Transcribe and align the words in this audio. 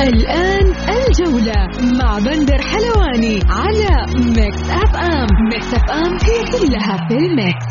الآن 0.00 0.66
الجولة 0.88 1.68
مع 2.02 2.18
بندر 2.18 2.58
حلواني 2.62 3.40
على 3.48 4.06
Mix 4.16 4.70
FM 4.70 5.26
Mix 5.52 5.74
FM 5.74 6.12
هي 6.12 6.44
كلها 6.52 7.08
في 7.08 7.14
ال 7.14 7.24
mix. 7.24 7.66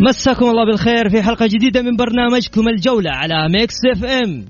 مساكم 0.00 0.46
الله 0.46 0.64
بالخير 0.64 1.08
في 1.10 1.22
حلقة 1.22 1.46
جديدة 1.46 1.82
من 1.82 1.96
برنامجكم 1.96 2.68
الجولة 2.68 3.10
على 3.10 3.48
Mix 3.48 3.74
FM 3.92 4.44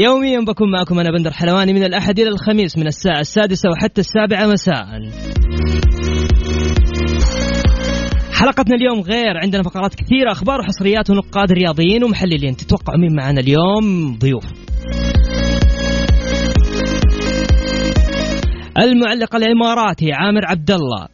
يوميا 0.00 0.40
بكون 0.40 0.70
معكم 0.70 0.98
أنا 0.98 1.10
بندر 1.10 1.30
حلواني 1.30 1.72
من 1.72 1.84
الأحد 1.84 2.18
إلى 2.18 2.28
الخميس 2.28 2.78
من 2.78 2.86
الساعة 2.86 3.20
السادسة 3.20 3.70
وحتى 3.70 4.00
السابعة 4.00 4.46
مساء. 4.46 4.86
حلقتنا 8.32 8.76
اليوم 8.76 9.00
غير 9.00 9.36
عندنا 9.36 9.62
فقرات 9.62 9.94
كثيرة 9.94 10.32
أخبار 10.32 10.60
وحصريات 10.60 11.10
ونقاد 11.10 11.52
رياضيين 11.52 12.04
ومحللين. 12.04 12.56
تتوقعوا 12.56 12.98
مين 12.98 13.16
معنا 13.16 13.40
اليوم؟ 13.40 14.18
ضيوف. 14.18 14.44
المعلق 18.78 19.36
الإماراتي 19.36 20.12
عامر 20.12 20.46
عبد 20.46 20.70
الله 20.70 21.08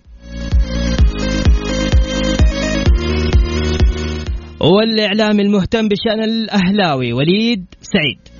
والإعلامي 4.60 5.42
المهتم 5.42 5.88
بشأن 5.88 6.22
الأهلاوي 6.22 7.12
وليد 7.12 7.64
سعيد. 7.80 8.35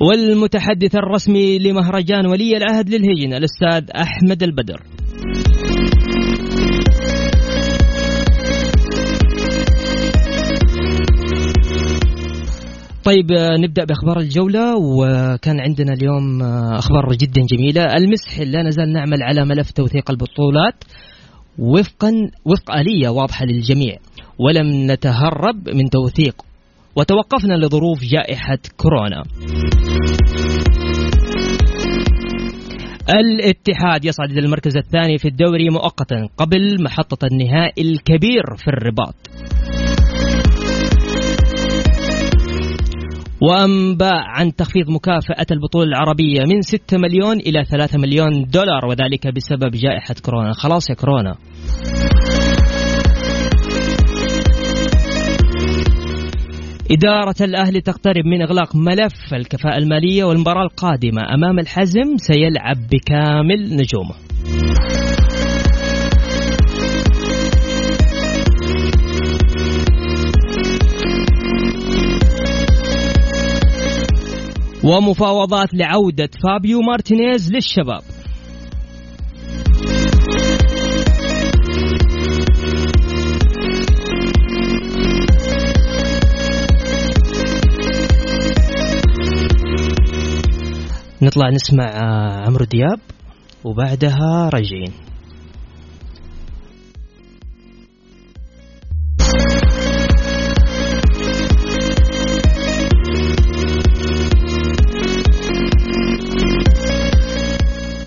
والمتحدث 0.00 0.96
الرسمي 0.96 1.58
لمهرجان 1.58 2.26
ولي 2.26 2.56
العهد 2.56 2.88
للهجن 2.88 3.32
الأستاذ 3.32 3.90
أحمد 3.90 4.42
البدر. 4.42 4.80
طيب 13.04 13.26
نبدأ 13.60 13.84
بأخبار 13.84 14.18
الجولة 14.18 14.74
وكان 14.76 15.60
عندنا 15.60 15.92
اليوم 15.92 16.42
آه، 16.42 16.78
أخبار 16.78 17.12
جدا 17.12 17.42
جميلة. 17.50 17.84
المسح 17.84 18.40
لا 18.40 18.62
نزال 18.62 18.92
نعمل 18.92 19.22
على 19.22 19.44
ملف 19.44 19.70
توثيق 19.70 20.10
البطولات 20.10 20.74
وفقا 21.58 22.12
وفق 22.44 22.70
آلية 22.70 23.08
واضحة 23.08 23.44
للجميع. 23.44 23.96
ولم 24.38 24.90
نتهرب 24.90 25.68
من 25.68 25.90
توثيق 25.90 26.34
وتوقفنا 26.96 27.54
لظروف 27.54 28.04
جائحة 28.04 28.58
كورونا. 28.76 29.22
الاتحاد 33.08 34.04
يصعد 34.04 34.30
إلى 34.30 34.40
المركز 34.40 34.76
الثاني 34.76 35.18
في 35.18 35.28
الدوري 35.28 35.70
مؤقتا 35.70 36.28
قبل 36.36 36.82
محطة 36.82 37.26
النهائي 37.26 37.82
الكبير 37.82 38.42
في 38.56 38.68
الرباط. 38.68 39.14
وأنباء 43.42 44.22
عن 44.26 44.54
تخفيض 44.56 44.90
مكافأة 44.90 45.46
البطولة 45.50 45.84
العربية 45.84 46.40
من 46.54 46.60
6 46.60 46.98
مليون 46.98 47.36
إلى 47.36 47.64
3 47.64 47.98
مليون 47.98 48.44
دولار 48.52 48.86
وذلك 48.86 49.34
بسبب 49.34 49.70
جائحة 49.70 50.14
كورونا. 50.24 50.52
خلاص 50.52 50.90
يا 50.90 50.94
كورونا. 50.94 51.36
إدارة 56.90 57.34
الأهلي 57.40 57.80
تقترب 57.80 58.26
من 58.26 58.42
إغلاق 58.42 58.76
ملف 58.76 59.34
الكفاءة 59.34 59.78
المالية 59.78 60.24
والمباراة 60.24 60.64
القادمة 60.64 61.34
أمام 61.34 61.58
الحزم 61.58 62.16
سيلعب 62.16 62.76
بكامل 62.92 63.76
نجومه. 63.76 64.14
ومفاوضات 74.84 75.74
لعودة 75.74 76.28
فابيو 76.42 76.80
مارتينيز 76.80 77.52
للشباب. 77.52 78.02
نطلع 91.24 91.50
نسمع 91.50 91.84
آه، 91.84 92.46
عمرو 92.46 92.64
دياب 92.64 93.00
وبعدها 93.64 94.50
راجعين 94.54 94.92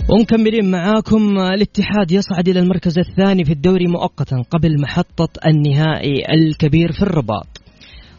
ومكملين 0.09 0.71
معاكم 0.71 1.37
الاتحاد 1.39 2.11
يصعد 2.11 2.47
إلى 2.47 2.59
المركز 2.59 2.99
الثاني 2.99 3.45
في 3.45 3.51
الدوري 3.51 3.87
مؤقتا 3.87 4.43
قبل 4.51 4.81
محطة 4.81 5.29
النهائي 5.45 6.13
الكبير 6.33 6.91
في 6.91 7.01
الرباط. 7.01 7.47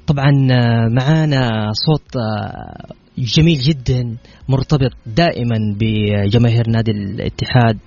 طبعا 0.06 0.30
آه، 0.50 0.88
معانا 0.88 1.70
صوت 1.86 2.16
آه، 2.16 2.94
جميل 3.18 3.58
جدا 3.58 4.16
مرتبط 4.48 4.92
دائما 5.06 5.58
بجماهير 5.80 6.68
نادي 6.68 6.90
الاتحاد 6.90 7.78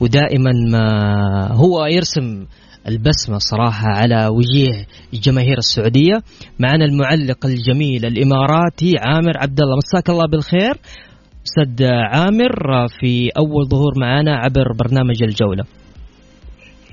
ودائما 0.00 0.52
ما 0.70 0.86
هو 1.52 1.86
يرسم 1.86 2.46
البسمة 2.88 3.38
صراحة 3.38 3.88
على 3.88 4.28
وجيه 4.28 4.86
الجماهير 5.14 5.58
السعودية. 5.58 6.14
معنا 6.60 6.84
المعلق 6.84 7.46
الجميل 7.46 8.06
الإماراتي 8.06 8.94
عامر 8.98 9.32
عبد 9.36 9.60
الله 9.60 9.76
مساك 9.76 10.10
الله 10.10 10.26
بالخير. 10.32 10.74
أستاذ 11.46 11.86
عامر 12.14 12.88
في 13.00 13.30
أول 13.38 13.68
ظهور 13.68 13.92
معنا 14.00 14.36
عبر 14.36 14.72
برنامج 14.72 15.22
الجولة. 15.22 15.64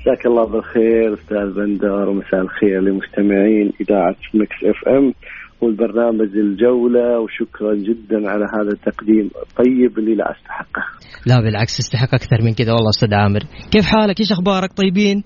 مساك 0.00 0.26
الله 0.26 0.44
بالخير 0.44 1.14
أستاذ 1.14 1.54
بندر. 1.56 2.08
ومساء 2.08 2.40
الخير 2.40 2.80
لمستمعين 2.80 3.72
إذاعة 3.80 4.16
Mix 4.34 4.64
FM. 4.64 5.12
والبرنامج 5.60 6.36
الجولة 6.36 7.20
وشكرا 7.20 7.74
جدا 7.74 8.30
على 8.30 8.44
هذا 8.44 8.72
التقديم. 8.72 9.30
الطيب 9.42 9.98
اللي 9.98 10.14
لا 10.14 10.30
أستحقه. 10.30 10.82
لا 11.26 11.40
بالعكس 11.40 11.76
تستحق 11.76 12.14
أكثر 12.14 12.44
من 12.44 12.54
كذا. 12.54 12.72
والله 12.72 12.88
أستاذ 12.88 13.14
عامر. 13.14 13.40
كيف 13.72 13.84
حالك؟ 13.84 14.20
إيش 14.20 14.32
أخبارك؟ 14.32 14.70
طيبين؟ 14.72 15.24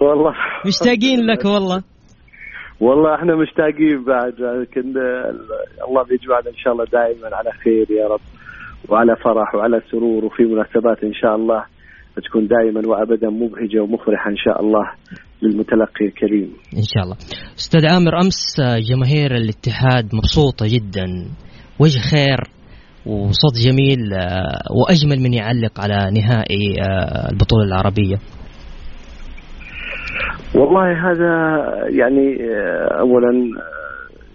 والله. 0.00 0.32
مشتاقين 0.66 1.26
لك 1.26 1.44
والله. 1.44 1.82
والله 2.80 3.14
إحنا 3.14 3.36
مشتاقين 3.36 4.04
بعد. 4.04 4.34
لكن 4.40 4.94
الله 5.88 6.02
بيجمعنا 6.02 6.48
إن 6.48 6.56
شاء 6.56 6.72
الله 6.72 6.84
دائما 6.84 7.36
على 7.36 7.50
خير 7.64 7.86
يا 7.90 8.08
رب 8.08 8.20
وعلى 8.88 9.16
فرح 9.16 9.54
وعلى 9.54 9.80
سرور 9.90 10.24
وفي 10.24 10.42
مناسبات 10.42 11.04
إن 11.04 11.14
شاء 11.14 11.34
الله 11.36 11.64
تكون 12.26 12.46
دائما 12.46 12.82
وابدا 12.88 13.30
مبهجة 13.30 13.80
ومفرحة 13.82 14.30
إن 14.30 14.36
شاء 14.36 14.60
الله. 14.60 14.90
للمتلقي 15.44 16.04
الكريم. 16.06 16.52
إن 16.76 16.82
شاء 16.82 17.04
الله. 17.04 17.16
أستاذ 17.58 17.86
عامر 17.86 18.16
أمس 18.16 18.60
جماهير 18.90 19.34
الاتحاد 19.34 20.14
مبسوطة 20.14 20.66
جدا. 20.66 21.06
وجه 21.78 21.98
خير 21.98 22.38
وصوت 23.06 23.54
جميل 23.66 24.14
آه، 24.14 24.72
وأجمل 24.80 25.20
من 25.22 25.34
يعلق 25.34 25.80
على 25.80 26.10
نهائي 26.20 26.82
آه، 26.82 27.28
البطولة 27.32 27.64
العربية. 27.64 28.16
والله 30.54 31.10
هذا 31.10 31.32
يعني 31.88 32.42
آه، 32.42 33.00
اولا 33.00 33.30
آه، 33.30 33.74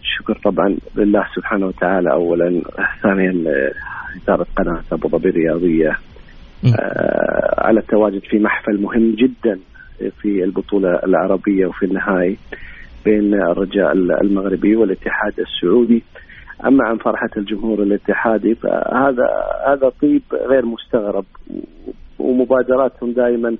شكر 0.03 0.51
طبعا 0.51 0.77
لله 0.95 1.23
سبحانه 1.35 1.65
وتعالى. 1.67 2.11
اولا 2.11 2.61
ثانيا 3.03 3.49
آه، 3.51 3.71
إدارة 4.23 4.45
قناة 4.57 4.83
أبو 4.91 5.09
ظبي 5.09 5.29
الرياضية. 5.29 5.89
آه، 6.65 7.65
على 7.67 7.79
التواجد 7.79 8.21
في 8.29 8.39
محفل 8.39 8.81
مهم 8.81 9.15
جدا. 9.15 9.59
في 10.21 10.43
البطولة 10.43 10.89
العربية 11.03 11.65
وفي 11.65 11.85
النهائي 11.85 12.37
بين 13.05 13.33
الرجاء 13.33 13.91
المغربي 13.93 14.75
والاتحاد 14.75 15.33
السعودي. 15.39 16.03
أما 16.65 16.83
عن 16.87 16.97
فرحة 16.97 17.29
الجمهور 17.37 17.83
الاتحادي 17.83 18.55
فهذا 18.55 19.25
هذا 19.67 19.91
طيب 20.01 20.21
غير 20.33 20.65
مستغرب 20.65 21.25
ومبادراتهم 22.19 23.11
دائما 23.11 23.57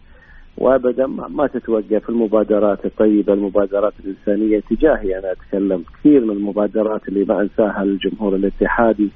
وابدا 0.57 1.07
ما 1.07 1.47
تتوقف 1.47 2.09
المبادرات 2.09 2.85
الطيبة 2.85 3.33
المبادرات 3.33 3.93
الإنسانية 3.99 4.59
تجاهي. 4.69 5.19
أنا 5.19 5.31
أتكلم 5.31 5.83
كثير 5.93 6.25
من 6.25 6.31
المبادرات 6.31 7.07
اللي 7.09 7.25
ما 7.25 7.41
أنساها 7.41 7.83
الجمهور 7.83 8.35
الاتحادي. 8.35 9.09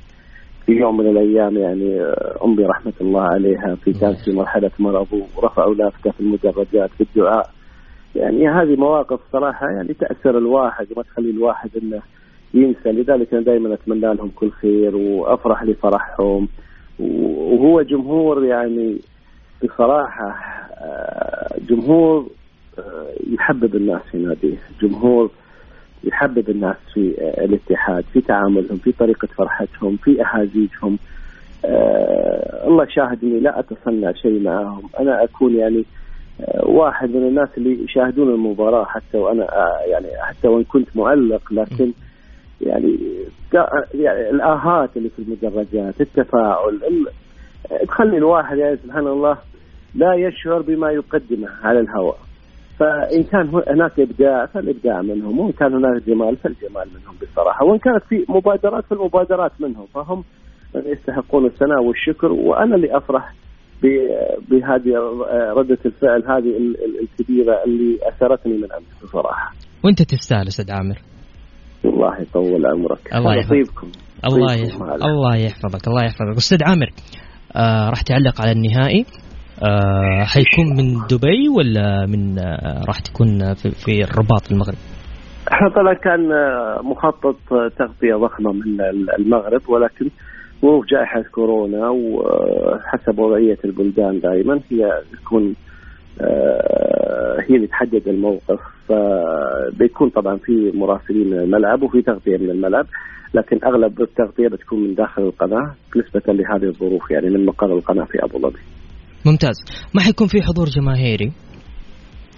في 0.65 0.71
يوم 0.71 0.98
من 0.98 1.07
الأيام 1.07 1.57
يعني 1.57 2.01
أمي 2.45 2.65
رحمة 2.65 2.94
الله 3.01 3.21
عليها 3.21 3.75
في 3.75 3.94
كانت 3.94 4.18
في 4.19 4.31
مرحلة 4.31 4.71
مرض 4.80 5.07
ورفعوا 5.36 5.75
لافته 5.75 6.12
في 6.12 6.19
المدرجات 6.19 6.89
في 6.98 7.01
الدعاء. 7.01 7.50
يعني 8.15 8.50
هذه 8.50 8.75
مواقف 8.75 9.19
صراحة 9.31 9.68
يعني 9.69 9.94
تأثر 9.94 10.38
الواحد 10.38 10.88
ما 10.98 11.04
تخلي 11.04 11.30
الواحد 11.30 11.69
إنه 11.83 12.01
ينسى. 12.54 12.92
لذلك 12.92 13.33
أنا 13.33 13.44
دائما 13.44 13.74
أتمنى 13.74 14.13
لهم 14.13 14.31
كل 14.36 14.51
خير 14.51 14.95
وأفرح 14.95 15.63
لفرحهم. 15.63 16.48
وهو 17.00 17.81
جمهور 17.81 18.45
يعني 18.45 18.98
بصراحة 19.63 20.27
آه، 20.77 21.56
جمهور 21.69 22.27
آه، 22.80 23.07
يحبب 23.33 23.75
الناس 23.75 24.01
في 24.12 24.18
ناديه. 24.18 24.57
جمهور 24.81 25.31
يحبب 26.03 26.50
الناس 26.50 26.75
في 26.94 27.15
آه، 27.21 27.45
الاتحاد 27.45 28.03
في 28.13 28.21
تعاملهم 28.21 28.77
في 28.77 28.91
طريقة 28.91 29.27
فرحتهم 29.38 29.97
في 29.97 30.21
أحازيجهم 30.21 30.97
آه 31.65 32.67
الله 32.67 32.85
شاهد 32.89 33.23
اني 33.23 33.39
لا 33.39 33.59
أتصنع 33.59 34.11
شيء 34.11 34.39
معاهم 34.44 34.89
أنا 35.00 35.23
أكون 35.23 35.55
يعني 35.55 35.85
آه 36.41 36.65
واحد 36.67 37.09
من 37.09 37.27
الناس 37.27 37.50
اللي 37.57 37.83
يشاهدون 37.83 38.29
المباراة 38.29 38.85
حتى 38.85 39.17
وأنا 39.17 39.44
آه 39.44 39.79
يعني 39.91 40.07
حتى 40.21 40.47
وإن 40.47 40.63
كنت 40.63 40.97
معلق 40.97 41.53
لكن 41.53 41.91
يعني, 42.61 42.97
يعني 43.94 44.29
الآهات 44.29 44.89
اللي 44.97 45.09
في 45.09 45.19
المدرجات 45.19 46.01
التفاعل 46.01 46.79
تخلي 47.88 48.17
الواحد 48.17 48.57
يعني 48.57 48.77
سبحان 48.77 49.07
الله 49.07 49.38
لا 49.95 50.13
يشعر 50.13 50.61
بما 50.61 50.91
يقدمه 50.91 51.49
على 51.63 51.79
الهواء. 51.79 52.17
فإن 52.79 53.23
كان 53.23 53.49
هناك 53.49 53.99
إبداع 53.99 54.45
فالإبداع 54.45 55.01
منهم 55.01 55.39
وإن 55.39 55.51
كان 55.51 55.73
هناك 55.73 56.03
جمال 56.07 56.37
فالجمال 56.37 56.87
منهم 56.95 57.15
بصراحة 57.21 57.65
وإن 57.65 57.79
كانت 57.79 58.03
في 58.09 58.25
مبادرات 58.29 58.85
فالمبادرات 58.85 59.51
منهم 59.59 59.85
فهم 59.85 60.23
يستحقون 60.75 61.45
الثناء 61.45 61.83
والشكر 61.83 62.31
وأنا 62.31 62.75
اللي 62.75 62.97
أفرح 62.97 63.33
بهذه 64.49 64.91
ردة 65.57 65.77
الفعل 65.85 66.23
هذه 66.27 66.53
الكبيرة 67.01 67.63
اللي 67.65 67.97
أثرتني 68.03 68.53
من 68.53 68.71
أمس 68.71 69.03
بصراحة. 69.03 69.51
وأنت 69.85 70.01
تستاهل 70.01 70.47
أستاذ 70.47 70.71
عامر. 70.71 70.97
الله 71.85 72.21
يطول 72.21 72.65
عمرك. 72.65 73.13
الله 73.15 73.35
يحفظك. 73.35 73.83
الله 74.25 74.53
يحفظك 74.53 75.05
الله 75.05 75.35
يحفظك 75.35 75.87
الله 75.87 76.03
يحفظك 76.03 76.37
أستاذ 76.37 76.57
عامر 76.67 76.89
آه 77.55 77.89
راح 77.89 78.01
تعلق 78.01 78.41
على 78.41 78.51
النهائي 78.51 79.05
آه 79.65 80.24
حيكون 80.24 80.68
من 80.77 80.94
دبي 81.10 81.50
ولا 81.57 82.06
من 82.06 82.39
آه 82.39 82.83
راح 82.88 83.00
تكون 83.00 83.54
في, 83.54 83.71
في 83.71 84.04
الرباط 84.04 84.51
المغرب؟ 84.51 84.77
إحنا 85.51 85.69
طبعا 85.69 85.94
كان 85.94 86.30
مخطط 86.83 87.36
تغطية 87.77 88.15
ضخمة 88.15 88.54
من 88.54 88.81
المغرب 89.19 89.62
ولكن 89.69 90.10
ظروف 90.62 90.86
جائحة 90.86 91.21
كورونا 91.31 91.89
وحسب 91.89 93.19
وضعية 93.19 93.57
البلدان 93.65 94.19
دائما 94.19 94.60
هي 94.71 95.01
تكون 95.13 95.56
آه 96.21 97.38
هي 97.50 97.56
اللي 97.56 97.68
تحدد 97.68 98.07
الموقف 98.07 98.59
فبيكون 98.88 100.09
طبعا 100.09 100.38
في 100.38 100.71
مراسلين 100.75 101.27
من 101.27 101.39
الملعب 101.39 101.83
وفي 101.83 102.01
تغطية 102.01 102.38
من 102.38 102.50
الملعب 102.50 102.86
لكن 103.33 103.59
أغلب 103.66 104.01
التغطية 104.01 104.48
بتكون 104.48 104.80
من 104.83 104.95
داخل 104.95 105.21
القناة 105.21 105.74
نسبة 105.98 106.33
لهذه 106.33 106.63
الظروف 106.63 107.12
يعني 107.12 107.30
من 107.30 107.45
مقر 107.45 107.74
القناة 107.74 108.06
في 108.06 108.24
أبو 108.24 108.39
ظبي. 108.39 108.59
ممتاز. 109.25 109.55
ما 109.95 110.01
حيكون 110.01 110.27
في 110.27 110.41
حضور 110.41 110.65
جماهيري؟ 110.67 111.31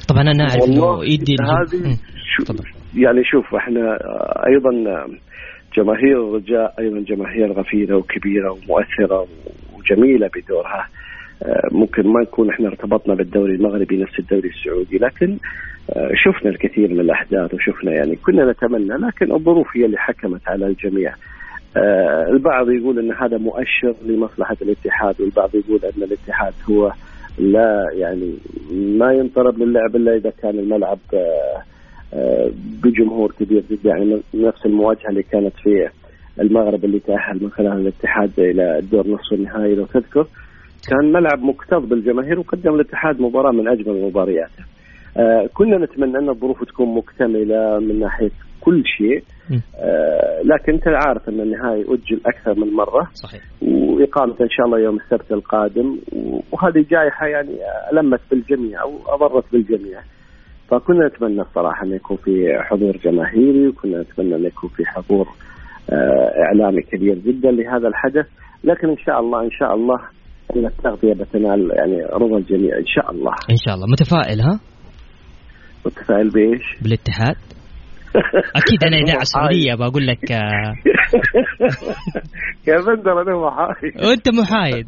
طبعا 0.09 0.21
أنا 0.21 0.43
أعرف 0.43 0.63
إنه 0.67 1.05
يدي 1.05 1.35
هذه 1.41 1.97
يعني 2.95 3.23
شوف 3.23 3.55
إحنا 3.55 3.97
أيضا 4.47 4.71
جماهير 5.77 6.27
الرجاء 6.27 6.73
أيضا 6.79 6.99
جماهير 6.99 7.51
غفيره 7.51 7.97
وكبيرة 7.97 8.51
ومؤثرة 8.51 9.27
وجميلة 9.73 10.29
بدورها. 10.35 10.87
ممكن 11.71 12.07
ما 12.07 12.21
نكون 12.21 12.49
إحنا 12.49 12.67
ارتبطنا 12.67 13.15
بالدوري 13.15 13.55
المغربي 13.55 13.97
نفس 13.97 14.19
الدوري 14.19 14.49
السعودي 14.49 14.97
لكن 14.97 15.37
شفنا 16.23 16.49
الكثير 16.49 16.93
من 16.93 16.99
الأحداث 16.99 17.53
وشفنا 17.53 17.91
يعني 17.91 18.15
كنا 18.15 18.51
نتمنى 18.51 19.07
لكن 19.07 19.31
الظروف 19.31 19.67
هي 19.77 19.85
اللي 19.85 19.97
حكمت 19.97 20.41
على 20.47 20.67
الجميع. 20.67 21.11
آه 21.11 21.15
البعض 22.29 22.69
يقول 22.69 22.99
إن 22.99 23.11
هذا 23.11 23.37
مؤشر 23.37 23.95
لمصلحة 24.05 24.57
الاتحاد 24.61 25.21
والبعض 25.21 25.49
يقول 25.55 25.79
إن 25.83 26.03
الاتحاد 26.03 26.53
هو 26.69 26.91
لا 27.39 27.85
يعني 27.93 28.33
ما 28.71 29.13
ينطرب 29.13 29.59
للعب 29.59 29.95
إلا 29.95 30.15
إذا 30.15 30.29
كان 30.41 30.59
الملعب 30.59 30.99
آه 31.13 31.61
آه 32.13 32.51
بجمهور 32.83 33.31
كبير 33.39 33.63
جدا 33.71 33.89
يعني 33.89 34.21
نفس 34.33 34.65
المواجهة 34.65 35.09
اللي 35.09 35.23
كانت 35.23 35.53
في 35.63 35.89
المغرب 36.39 36.85
اللي 36.85 36.99
تأهل 36.99 37.43
من 37.43 37.49
خلال 37.49 37.71
الاتحاد 37.81 38.31
إلى 38.37 38.79
الدور 38.79 39.07
نصف 39.07 39.33
النهائي 39.33 39.75
لو 39.75 39.85
تذكر 39.85 40.27
كان 40.89 41.11
ملعب 41.11 41.43
مكتظ 41.43 41.85
بالجماهير 41.85 42.39
وقدم 42.39 42.75
الاتحاد 42.75 43.21
مباراة 43.21 43.51
من 43.51 43.67
أجمل 43.67 44.01
مبارياته. 44.01 44.74
آه 45.17 45.49
كنا 45.53 45.77
نتمنى 45.77 46.17
أن 46.17 46.29
الظروف 46.29 46.63
تكون 46.63 46.95
مكتملة 46.95 47.79
من 47.79 47.99
ناحية 47.99 48.31
كل 48.61 48.83
شيء. 48.97 49.23
آه 49.79 50.41
لكن 50.43 50.73
أنت 50.73 50.87
عارف 50.87 51.29
أن 51.29 51.39
النهائي 51.41 51.81
أجل 51.81 52.21
أكثر 52.25 52.59
من 52.59 52.73
مرة. 52.73 53.07
صحيح. 53.13 53.41
واقامته 53.61 54.43
إن 54.43 54.49
شاء 54.49 54.65
الله 54.65 54.79
يوم 54.79 54.97
السبت 54.97 55.31
القادم. 55.31 55.97
وهذه 56.51 56.85
جائحة 56.91 57.27
يعني 57.27 57.55
ألمت 57.93 58.19
بالجميع 58.31 58.81
أو 58.81 58.91
أضرت 59.07 59.43
بالجميع. 59.51 59.99
فكنا 60.67 61.07
نتمنى 61.07 61.41
الصراحة 61.41 61.85
انه 61.85 61.95
يكون 61.95 62.17
في 62.17 62.59
حضور 62.59 62.97
جماهيري 62.97 63.67
وكنا 63.67 64.01
نتمنى 64.01 64.35
انه 64.35 64.47
يكون 64.47 64.69
في 64.69 64.85
حضور 64.85 65.27
آه 65.89 66.31
إعلامي 66.45 66.81
كبير 66.81 67.15
جدا 67.15 67.51
لهذا 67.51 67.87
الحدث. 67.87 68.25
لكن 68.63 68.89
إن 68.89 68.97
شاء 68.97 69.19
الله 69.19 69.43
إن 69.43 69.51
شاء 69.51 69.73
الله 69.75 69.97
أن 70.55 70.65
التغطيه 70.65 71.13
بتنال 71.13 71.71
يعني 71.73 72.05
رضا 72.05 72.37
الجميع 72.37 72.77
إن 72.77 72.85
شاء 72.85 73.11
الله. 73.11 73.31
إن 73.49 73.57
شاء 73.65 73.75
الله. 73.75 73.85
متفائل 73.91 74.41
ها؟ 74.41 74.74
متفائل 75.85 76.29
بإيش؟ 76.29 76.63
بالاتحاد؟ 76.81 77.35
أكيد 78.55 78.83
أنا 78.83 78.97
إذاعة 78.97 79.23
سعودية 79.33 79.75
بقول 79.75 80.07
لك 80.07 80.31
يا 82.67 82.77
بندر 82.77 83.21
أنا 83.21 83.37
محايد. 83.37 84.05
وأنت 84.05 84.29
محايد. 84.29 84.87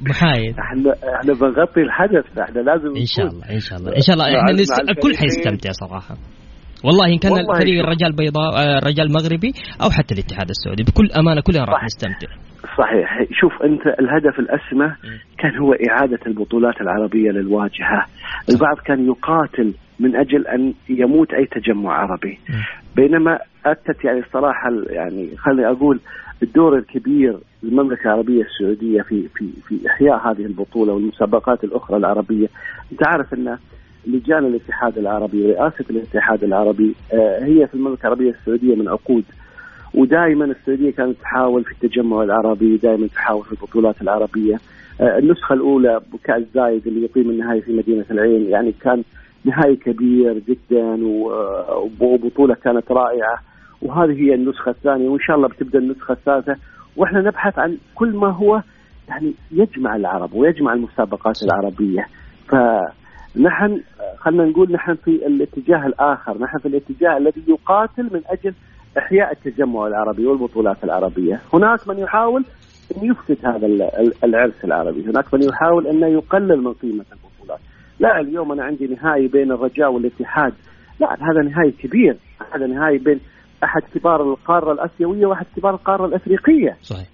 محايد. 0.00 0.54
إحنا 0.58 0.94
إحنا 1.20 1.32
بنغطي 1.34 1.80
الحدث 1.80 2.38
إحنا 2.38 2.60
لازم 2.60 2.96
إن 2.96 3.06
شاء 3.06 3.26
الله 3.26 3.50
إن 3.50 3.60
شاء 3.60 3.78
الله 3.78 3.96
إن 3.96 4.00
شاء 4.00 4.14
الله. 4.14 4.38
إحنا 4.38 4.52
نس... 4.52 4.80
الكل 4.80 5.16
حيستمتع 5.16 5.70
صراحة. 5.72 6.16
والله 6.84 7.06
إن 7.12 7.18
كان 7.18 7.32
الفريق 7.32 7.84
الرجال 7.84 8.12
بيضاء 8.16 8.78
الرجال 8.78 9.06
المغربي 9.06 9.52
أو 9.82 9.90
حتى 9.90 10.14
الاتحاد 10.14 10.48
السعودي 10.50 10.82
بكل 10.82 11.12
أمانة 11.18 11.40
كلنا 11.40 11.64
راح 11.64 11.84
نستمتع. 11.84 12.49
صحيح. 12.80 13.24
شوف 13.32 13.62
أنت 13.62 13.86
الهدف 13.86 14.38
الأسمى 14.38 14.92
كان 15.38 15.56
هو 15.58 15.72
إعادة 15.72 16.18
البطولات 16.26 16.80
العربية 16.80 17.30
للواجهة. 17.30 18.06
البعض 18.50 18.76
كان 18.78 19.06
يقاتل 19.06 19.74
من 20.00 20.16
أجل 20.16 20.46
أن 20.46 20.74
يموت 20.88 21.34
أي 21.34 21.46
تجمع 21.46 21.92
عربي. 21.92 22.38
بينما 22.96 23.38
أتت 23.66 24.04
يعني 24.04 24.18
الصراحة 24.18 24.70
يعني 24.86 25.36
خليني 25.36 25.66
أقول 25.68 26.00
الدور 26.42 26.78
الكبير 26.78 27.38
للمملكه 27.62 28.04
العربية 28.04 28.42
السعودية 28.42 29.02
في 29.02 29.28
في 29.34 29.48
في 29.68 29.86
إحياء 29.86 30.30
هذه 30.30 30.46
البطولة 30.46 30.92
والمسابقات 30.92 31.64
الأخرى 31.64 31.96
العربية. 31.96 32.46
أنت 32.92 33.06
عارف 33.06 33.34
أن 33.34 33.58
لجان 34.06 34.44
الاتحاد 34.44 34.98
العربي 34.98 35.46
ورئاسة 35.46 35.84
الاتحاد 35.90 36.44
العربي 36.44 36.94
هي 37.42 37.66
في 37.66 37.74
المملكة 37.74 38.02
العربية 38.02 38.30
السعودية 38.30 38.74
من 38.74 38.88
عقود 38.88 39.24
ودائما 39.94 40.44
السعودية 40.44 40.90
كانت 40.90 41.16
تحاول 41.20 41.64
في 41.64 41.72
التجمع 41.72 42.22
العربي 42.22 42.76
دائما 42.76 43.06
تحاول 43.06 43.44
في 43.44 43.52
البطولات 43.52 44.02
العربية. 44.02 44.56
النسخة 45.00 45.52
الأولى 45.52 46.00
بكاس 46.12 46.42
زايد 46.54 46.86
اللي 46.86 47.04
يقيم 47.04 47.30
النهائي 47.30 47.60
في 47.60 47.72
مدينة 47.72 48.04
العين 48.10 48.48
يعني 48.48 48.72
كان 48.72 49.02
نهائي 49.44 49.76
كبير 49.76 50.42
جدا 50.48 50.98
وبطولة 52.00 52.54
كانت 52.54 52.92
رائعة. 52.92 53.38
وهذه 53.82 54.22
هي 54.22 54.34
النسخة 54.34 54.70
الثانية 54.70 55.08
وإن 55.08 55.20
شاء 55.20 55.36
الله 55.36 55.48
بتبدأ 55.48 55.78
النسخة 55.78 56.12
الثالثة. 56.12 56.56
وإحنا 56.96 57.20
نبحث 57.20 57.58
عن 57.58 57.76
كل 57.94 58.16
ما 58.16 58.28
هو 58.28 58.62
يعني 59.08 59.32
يجمع 59.52 59.96
العرب 59.96 60.34
ويجمع 60.34 60.72
المسابقات 60.72 61.42
العربية. 61.42 62.06
فنحن 62.48 63.80
خلينا 64.18 64.44
نقول 64.44 64.72
نحن 64.72 64.94
في 64.94 65.26
الاتجاه 65.26 65.86
الآخر. 65.86 66.38
نحن 66.38 66.58
في 66.58 66.68
الاتجاه 66.68 67.16
الذي 67.16 67.42
يقاتل 67.48 68.02
من 68.02 68.20
أجل 68.26 68.54
إحياء 68.98 69.32
التجمع 69.32 69.86
العربي 69.86 70.26
والبطولات 70.26 70.84
العربية. 70.84 71.40
هناك 71.54 71.88
من 71.88 71.98
يحاول 71.98 72.44
أن 72.96 73.04
يفسد 73.10 73.46
هذا 73.46 73.66
العرس 74.24 74.64
العربي. 74.64 75.04
هناك 75.04 75.34
من 75.34 75.42
يحاول 75.42 75.86
انه 75.86 76.06
يقلل 76.06 76.62
من 76.62 76.72
قيمة 76.72 77.04
البطولات. 77.12 77.60
لا 78.00 78.20
اليوم 78.20 78.52
أنا 78.52 78.64
عندي 78.64 78.86
نهائي 78.86 79.28
بين 79.28 79.52
الرجاء 79.52 79.92
والاتحاد. 79.92 80.52
لا 81.00 81.12
هذا 81.12 81.50
نهائي 81.50 81.72
كبير. 81.72 82.16
هذا 82.54 82.66
نهائي 82.66 82.98
بين 82.98 83.20
أحد 83.64 83.82
كبار 83.94 84.22
القارة 84.22 84.72
الأسيوية 84.72 85.26
وأحد 85.26 85.46
كبار 85.56 85.74
القارة 85.74 86.06
الأفريقية. 86.06 86.76
صحيح. 86.82 87.08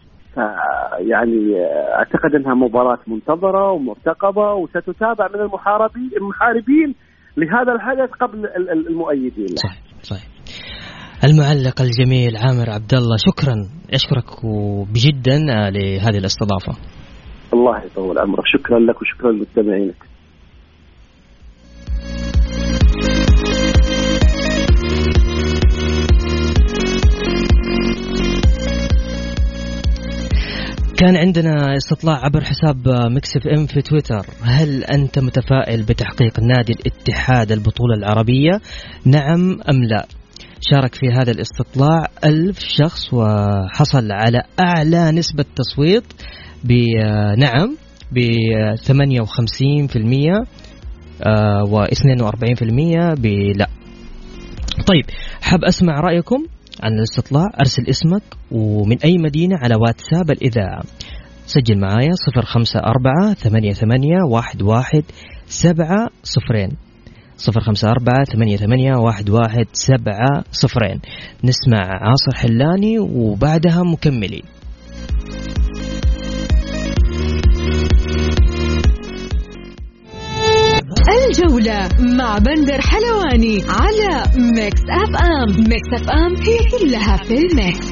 يعني 0.99 1.64
أعتقد 1.95 2.35
أنها 2.35 2.54
مباراة 2.54 2.99
منتظرة 3.06 3.73
ومرتقبة 3.73 4.54
وستتابع 4.54 5.28
من 5.35 5.40
المحاربين 5.40 6.11
المحاربين 6.16 6.95
لهذا 7.37 7.73
الحدث 7.73 8.11
قبل 8.11 8.47
المؤيدين. 8.71 9.47
له. 9.47 9.56
صحيح 9.56 9.83
صحيح. 10.02 10.36
المعلق 11.26 11.80
الجميل 11.80 12.37
عامر 12.37 12.71
عبد 12.71 12.95
الله 12.95 13.16
شكرا. 13.16 13.54
أشكرك 13.92 14.47
بجدا 14.92 15.38
لهذه 15.71 16.18
الاستضافة. 16.18 16.73
الله 17.54 17.85
يطول 17.85 18.18
عمرك. 18.18 18.45
شكرا 18.47 18.78
لك 18.78 19.02
وشكرا 19.02 19.33
لمستمعينك 19.33 19.97
كان 30.99 31.16
عندنا 31.16 31.76
استطلاع 31.76 32.25
عبر 32.25 32.40
حساب 32.40 32.76
مكسف 32.88 33.47
ام 33.47 33.66
في 33.66 33.83
تويتر. 33.83 34.26
هل 34.42 34.85
أنت 34.85 35.18
متفائل 35.18 35.83
بتحقيق 35.83 36.40
نادي 36.40 36.73
الاتحاد 36.73 37.52
البطولة 37.52 37.95
العربية؟ 37.99 38.61
نعم 39.04 39.61
أم 39.71 39.85
لا؟ 39.85 40.06
شارك 40.60 40.94
في 40.94 41.06
هذا 41.06 41.30
الاستطلاع 41.30 42.06
ألف 42.25 42.58
شخص 42.58 43.14
وحصل 43.14 44.12
على 44.12 44.42
أعلى 44.60 45.12
نسبة 45.12 45.44
تصويت 45.56 46.04
بنعم 46.64 47.76
ب 48.12 48.18
58% 48.76 48.86
و 51.68 51.84
42% 51.84 53.14
بلا 53.14 53.68
طيب 54.86 55.04
حاب 55.42 55.64
أسمع 55.64 56.00
رأيكم 56.00 56.46
عن 56.82 56.92
الاستطلاع؟ 56.92 57.44
أرسل 57.60 57.88
اسمك 57.88 58.22
ومن 58.50 58.98
أي 59.04 59.18
مدينة 59.18 59.56
على 59.56 59.75
واتساب 59.75 60.30
الإذاعة. 60.30 60.82
سجل 61.46 61.80
معايا 61.80 62.10
صفر 62.12 62.42
خمسة 62.42 62.80
أربعة 62.80 63.34
ثمانية 63.34 63.72
ثمانية 63.72 64.18
واحد 64.30 64.62
واحد 64.62 65.04
سبعة 65.46 66.08
صفرين. 66.22 66.76
صفر 67.37 67.61
خمسة 67.61 67.88
أربعة 67.88 68.25
ثمانية 68.25 68.57
ثمانية 68.57 68.97
واحد 68.97 69.31
واحد 69.31 69.66
سبعة 69.73 70.45
صفرين. 70.52 71.00
نسمع 71.45 71.78
عاصي 71.78 72.35
الحلاني 72.35 72.99
وبعدها 72.99 73.83
مكملين 73.83 74.43
الجولة 81.26 81.88
مع 81.99 82.38
بندر 82.38 82.81
حلواني 82.81 83.62
على 83.69 84.23
Mix 84.37 84.80
FM 84.90 85.64
Mix 85.68 85.88
FM 85.92 86.37
هي 86.37 86.59
كلها 86.78 87.16
في 87.16 87.38
ال 87.38 87.50
mix 87.50 87.87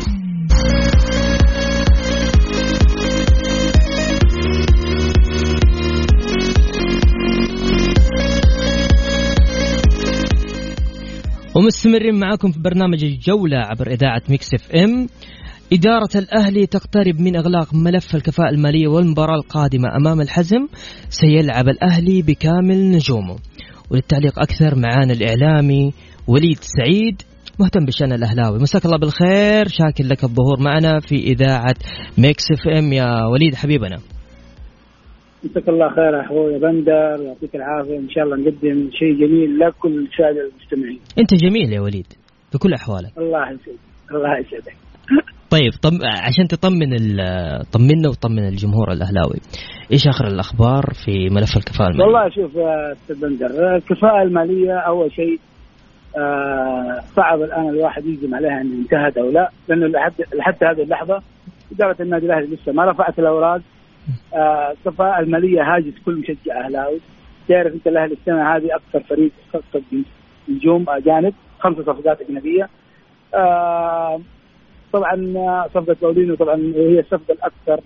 ومستمرين 11.54 12.14
معاكم 12.14 12.52
في 12.52 12.60
برنامج 12.60 13.04
الجولة 13.04 13.56
عبر 13.56 13.90
إذاعة 13.90 14.22
Mix 14.28 14.54
FM. 14.54 15.06
إدارة 15.72 16.08
الأهلي 16.16 16.66
تقترب 16.66 17.20
من 17.20 17.36
إغلاق 17.36 17.74
ملف 17.74 18.14
الكفاءة 18.14 18.50
المالية 18.50 18.88
والمباراة 18.88 19.36
القادمة 19.36 19.88
أمام 19.96 20.20
الحزم. 20.20 20.66
سيلعب 21.08 21.68
الأهلي 21.68 22.22
بكامل 22.22 22.90
نجومه. 22.90 23.36
وللتعليق 23.90 24.38
أكثر 24.38 24.74
معانا 24.74 25.12
الإعلامي 25.12 25.92
وليد 26.26 26.58
سعيد 26.60 27.22
مهتم 27.58 27.84
بشأن 27.84 28.12
الأهلاوي. 28.12 28.58
مساك 28.58 28.84
الله 28.84 28.98
بالخير. 28.98 29.68
شاكر 29.68 30.04
لك 30.04 30.24
الظهور 30.24 30.60
معنا 30.60 31.00
في 31.00 31.14
إذاعة 31.14 31.74
Mix 32.18 32.44
FM. 32.52 32.92
يا 32.92 33.24
وليد 33.24 33.54
حبيبنا. 33.54 34.13
مساك 35.44 35.68
الله 35.68 35.88
خير 35.88 36.20
أخوي 36.20 36.58
بندر 36.58 37.22
يعطيك 37.22 37.56
العافية 37.56 37.98
إن 37.98 38.10
شاء 38.10 38.24
الله 38.24 38.36
نقدم 38.36 38.90
شيء 38.92 39.14
جميل 39.14 39.58
لكل 39.58 40.06
السادة 40.06 40.50
المستمعين. 40.50 41.00
أنت 41.18 41.34
جميل 41.34 41.72
يا 41.72 41.80
وليد 41.80 42.06
في 42.52 42.58
كل 42.58 42.74
أحوالك. 42.74 43.18
الله 43.18 43.50
يسعدك 43.50 43.78
الله 44.10 44.38
يسعدك. 44.38 44.76
طيب 45.54 45.72
طم... 45.82 45.98
عشان 46.04 46.48
تطمن 46.48 46.92
ال... 46.92 47.18
طمنا 47.72 48.08
وطمن 48.08 48.48
الجمهور 48.48 48.92
الأهلاوي 48.92 49.38
إيش 49.92 50.06
آخر 50.08 50.26
الأخبار 50.26 50.82
في 51.04 51.28
ملف 51.30 51.56
الكفاءة 51.56 51.88
المالية؟ 51.88 52.04
والله 52.04 52.28
شوف 52.28 52.54
يا 52.54 52.92
أستاذ 52.92 53.20
بندر 53.20 53.76
الكفاءة 53.76 54.22
المالية 54.22 54.78
أول 54.78 55.12
شيء 55.12 55.40
آه 56.16 57.00
صعب 57.16 57.42
الآن 57.42 57.68
الواحد 57.68 58.06
يجزم 58.06 58.34
عليها 58.34 58.60
إن 58.60 58.72
انتهت 58.72 59.18
أو 59.18 59.30
لا 59.30 59.50
لأنه 59.68 59.86
لحد 59.86 60.12
لحد 60.34 60.64
هذه 60.64 60.82
اللحظة 60.82 61.22
إدارة 61.72 61.96
النادي 62.00 62.26
الأهلي 62.26 62.46
لسه 62.46 62.72
ما 62.72 62.84
رفعت 62.84 63.18
الأوراق 63.18 63.60
الكفاءة 64.34 65.20
المالية 65.20 65.62
هاجس 65.74 65.92
كل 66.04 66.14
مشجع 66.14 66.60
أهلاوي. 66.64 67.00
تعرف 67.48 67.72
أنت 67.74 67.86
الأهلي 67.86 68.14
السنة 68.14 68.56
هذه 68.56 68.68
أكثر 68.74 69.00
فريق 69.00 69.30
صفقة 69.52 69.82
نجوم 70.48 70.84
أجانب 70.88 71.34
خمسة 71.58 71.82
صفقات 71.82 72.20
أجنبية. 72.20 72.68
آه 73.34 74.20
طبعا 74.92 75.16
صفقة 75.74 75.96
باولينو 76.02 76.34
طبعا 76.34 76.72
هي 76.76 77.00
الصفقة 77.00 77.32
الأكثر 77.32 77.80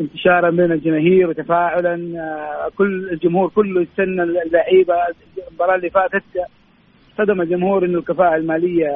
انتشارا 0.00 0.50
بين 0.50 0.72
الجماهير 0.72 1.28
وتفاعلا. 1.28 1.94
آه 2.20 2.70
كل 2.78 3.08
الجمهور 3.12 3.48
كله 3.48 3.82
يستنى 3.82 4.22
اللعيبة. 4.22 4.94
المباراة 5.48 5.76
اللي 5.76 5.90
فاتت 5.90 6.22
صدم 7.18 7.40
الجمهور 7.40 7.84
إنه 7.84 7.98
الكفاءة 7.98 8.36
المالية 8.36 8.88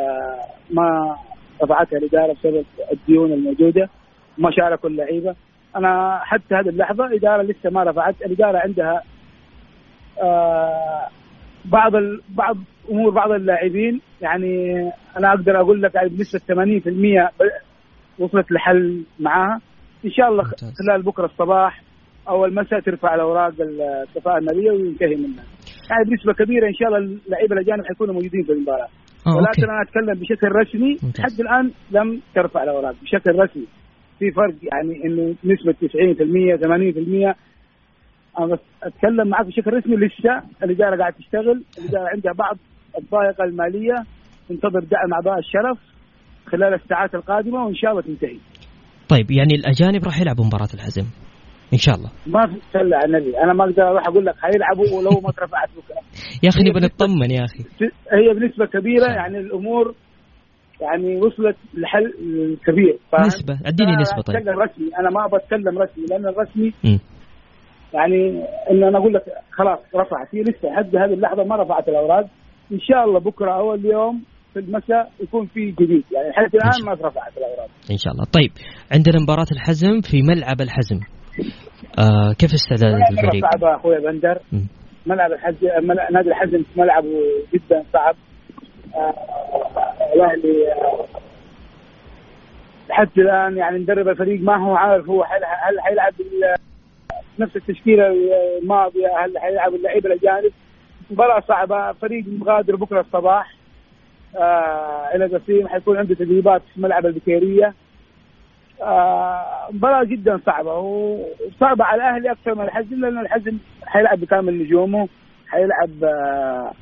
ما 0.71 1.17
رفعتها 1.63 1.97
الإدارة 1.99 2.33
بسبب 2.33 2.65
الديون 2.93 3.33
الموجودة. 3.33 3.89
ما 4.39 4.51
شاركوا 4.51 4.91
اللعيبة. 4.91 5.35
أنا 5.79 6.21
حتى 6.23 6.55
هذه 6.55 6.69
اللحظة 6.69 7.07
الاداره 7.07 7.43
لسه 7.43 7.71
ما 7.71 7.83
رفعت. 7.83 8.23
الإدارة 8.23 8.59
عندها 8.59 9.03
آه 10.23 11.09
بعض 11.65 11.95
ال... 11.95 12.21
بعض 12.29 12.57
أمور 12.91 13.11
بعض 13.11 13.31
اللاعبين. 13.31 14.01
يعني 14.21 14.83
أنا 15.19 15.29
أقدر 15.29 15.61
أقول 15.61 15.83
لك 15.83 15.95
يعني 15.95 16.09
بنسبة 16.09 16.41
80% 16.41 17.31
وصلت 18.19 18.53
لحل 18.53 19.05
معاها. 19.21 19.61
إن 20.05 20.11
شاء 20.11 20.29
الله 20.29 20.45
خلال 20.79 21.03
بكرة 21.03 21.27
الصباح 21.27 21.83
أو 22.29 22.45
المساء 22.45 22.81
ترفع 22.81 23.15
الأوراق 23.15 23.53
الكفاءه 23.61 24.39
المالية 24.39 24.71
وينتهي 24.71 25.17
منها. 25.17 25.45
يعني 25.91 26.05
بنسبة 26.11 26.33
كبيرة 26.33 26.67
إن 26.69 26.75
شاء 26.75 26.89
الله 26.89 26.99
اللعيبة 27.27 27.55
الأجانب 27.57 27.87
حيكونوا 27.87 28.15
موجودين 28.15 28.43
في 28.43 28.53
المباراة. 28.53 28.89
آه 29.27 29.37
ولكن 29.37 29.47
أوكي. 29.47 29.65
أنا 29.65 29.83
أتكلم 29.83 30.21
بشكل 30.21 30.49
رسمي. 30.49 30.97
لحد 31.19 31.41
الآن 31.41 31.71
لم 31.91 32.21
ترفع 32.35 32.63
الأوراق 32.63 32.95
بشكل 33.03 33.31
رسمي. 33.39 33.67
في 34.19 34.31
فرق 34.31 34.55
يعني 34.63 35.05
إنه 35.05 35.35
نسبة 35.45 35.73
90% 35.73 37.35
80% 37.35 37.35
أنا 38.39 38.59
أتكلم 38.83 39.29
معك 39.29 39.47
بشكل 39.47 39.73
رسمي 39.73 39.97
لسه 39.97 40.43
الإدارة 40.63 40.97
قاعدة 40.97 41.17
تشتغل. 41.19 41.65
الإدارة 41.79 42.09
عندها 42.15 42.33
بعض 42.33 42.57
الضائقة 42.99 43.45
المالية 43.45 43.95
تنتظر 44.49 44.81
دعم 44.81 45.13
أعضاء 45.15 45.39
الشرف 45.39 45.79
خلال 46.47 46.75
الساعات 46.75 47.15
القادمة 47.15 47.65
وإن 47.65 47.75
شاء 47.75 47.91
الله 47.91 48.03
تنتهي. 48.03 48.39
طيب 49.09 49.31
يعني 49.31 49.55
الأجانب 49.55 50.05
راح 50.05 50.21
يلعبوا 50.21 50.45
مباراة 50.45 50.69
الحزم 50.75 51.05
إن 51.73 51.79
شاء 51.79 51.95
الله. 51.95 52.11
ما 52.27 52.47
في 52.47 52.61
صلى 52.73 52.97
على 52.97 53.05
النبي. 53.05 53.39
أنا 53.39 53.53
ما 53.53 53.65
أقدر 53.65 53.83
أروح 53.83 54.09
أقول 54.09 54.27
لك 54.27 54.35
حيلعبوا 54.39 54.99
ولو 54.99 55.21
ما 55.21 55.31
اترفعت 55.31 55.69
بكرة. 55.69 56.03
يا 56.45 56.49
أخي 56.49 56.63
نبغى 56.63 56.81
نطمن 56.81 57.31
يا 57.31 57.45
أخي. 57.45 57.65
هي 58.13 58.35
بنسبة 58.35 58.67
كبيرة 58.67 59.07
يعني 59.07 59.39
الأمور 59.39 59.95
يعني 60.81 61.17
وصلت 61.17 61.57
لحل 61.75 62.13
كبير. 62.67 62.99
نسبة. 63.21 63.59
اديني 63.67 63.97
نسبة 63.97 64.23
طيب. 64.23 64.37
أتكلم 64.37 64.61
رسمي. 64.61 64.91
أنا 65.01 65.11
ما 65.11 65.27
بتكلم 65.27 65.79
رسمي 65.79 66.05
لأن 66.11 66.27
الرسمي 66.27 66.73
م. 66.85 66.99
يعني 67.95 68.45
إن 68.71 68.85
أنا 68.85 68.99
أقول 68.99 69.15
لك 69.15 69.23
خلاص 69.51 69.79
رفعت. 69.97 70.35
هي 70.35 70.41
لسه 70.41 70.69
لحد 70.69 70.97
هذه 70.97 71.15
اللحظة 71.15 71.45
ما 71.45 71.57
رفعت 71.57 71.89
الأوراق. 71.89 72.27
إن 72.73 72.81
شاء 72.81 73.05
الله 73.05 73.21
بكرة 73.21 73.53
أو 73.53 73.75
اليوم 73.75 74.23
في 74.55 74.59
المساء 74.59 75.11
يكون 75.21 75.47
في 75.47 75.71
جديد. 75.71 76.05
يعني 76.13 76.29
لحد 76.29 76.55
الآن 76.55 76.85
ما 76.87 77.09
رفعت 77.09 77.39
الأوراق. 77.39 77.69
إن 77.91 77.97
شاء 77.97 78.13
الله. 78.13 78.25
طيب 78.25 78.51
عندنا 78.93 79.23
مباراة 79.23 79.47
الحزم 79.53 80.01
في 80.01 80.23
ملعب 80.23 80.61
الحزم. 80.61 81.01
آه 81.99 82.33
كيف 82.39 82.51
استعداد 82.55 82.95
الفريق؟ 83.13 83.45
صعبه 83.53 83.77
أخوي 83.77 84.01
بندر. 84.01 84.39
ملعب 85.07 85.33
الحزم 85.33 85.67
نادي 86.13 86.29
الحزم 86.29 86.65
ملعبه 86.77 87.09
جدا 87.55 87.85
صعب. 87.93 88.15
الاهلي 90.15 90.73
آه، 90.73 91.05
لحد 92.89 93.19
الآن 93.19 93.57
يعني 93.57 93.79
مدرب 93.79 94.09
الفريق 94.09 94.41
ما 94.41 94.57
هو 94.57 94.77
عارف 94.77 95.09
هو 95.09 95.23
هل 95.23 95.81
حيلعب 95.81 96.15
نفس 97.39 97.57
التشكيلة 97.57 98.07
الماضية 98.63 99.25
هل 99.25 99.39
حيلعب 99.39 99.75
اللعيبه 99.75 100.07
الاجانب 100.13 100.53
مباراة 101.11 101.43
صعبة 101.49 101.93
فريق 101.93 102.25
مغادر 102.29 102.77
بكرة 102.77 103.01
الصباح. 103.01 103.55
آه 104.37 105.15
إلى 105.15 105.27
قصيم 105.27 105.69
حيكون 105.69 105.97
عنده 105.97 106.15
تدريبات 106.15 106.63
في 106.75 106.81
ملعب 106.81 107.07
البكيرية. 107.07 107.75
آه 108.83 109.69
مباراة 109.71 110.05
جدا 110.05 110.41
صعبة 110.47 110.79
وصعبة 110.79 111.85
على 111.85 112.03
الأهلي 112.03 112.31
أكثر 112.33 112.55
من 112.55 112.65
الحزم 112.65 113.01
لأن 113.01 113.19
الحزم 113.19 113.59
حيلعب 113.87 114.21
بكامل 114.21 114.59
نجومه 114.63 115.09
حيلعب 115.49 116.05
آه 116.05 116.73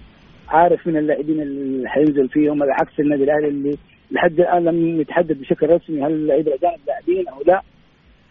عارف 0.49 0.87
من 0.87 0.97
اللاعبين 0.97 1.41
اللي 1.41 1.89
حينزل 1.89 2.29
فيهم 2.29 2.63
على 2.63 2.73
عكس 2.73 3.01
النادي 3.01 3.25
الأهلي 3.25 3.49
اللي 3.49 3.79
لحد 4.11 4.41
الآن 4.41 4.65
لم 4.65 5.01
يتحدد 5.01 5.41
بشكل 5.41 5.67
رسمي 5.71 6.03
هل 6.03 6.13
اللعيبة 6.13 6.55
الاجانب 6.55 6.81
لاعبين 6.87 7.29
أو 7.29 7.43
لا. 7.47 7.63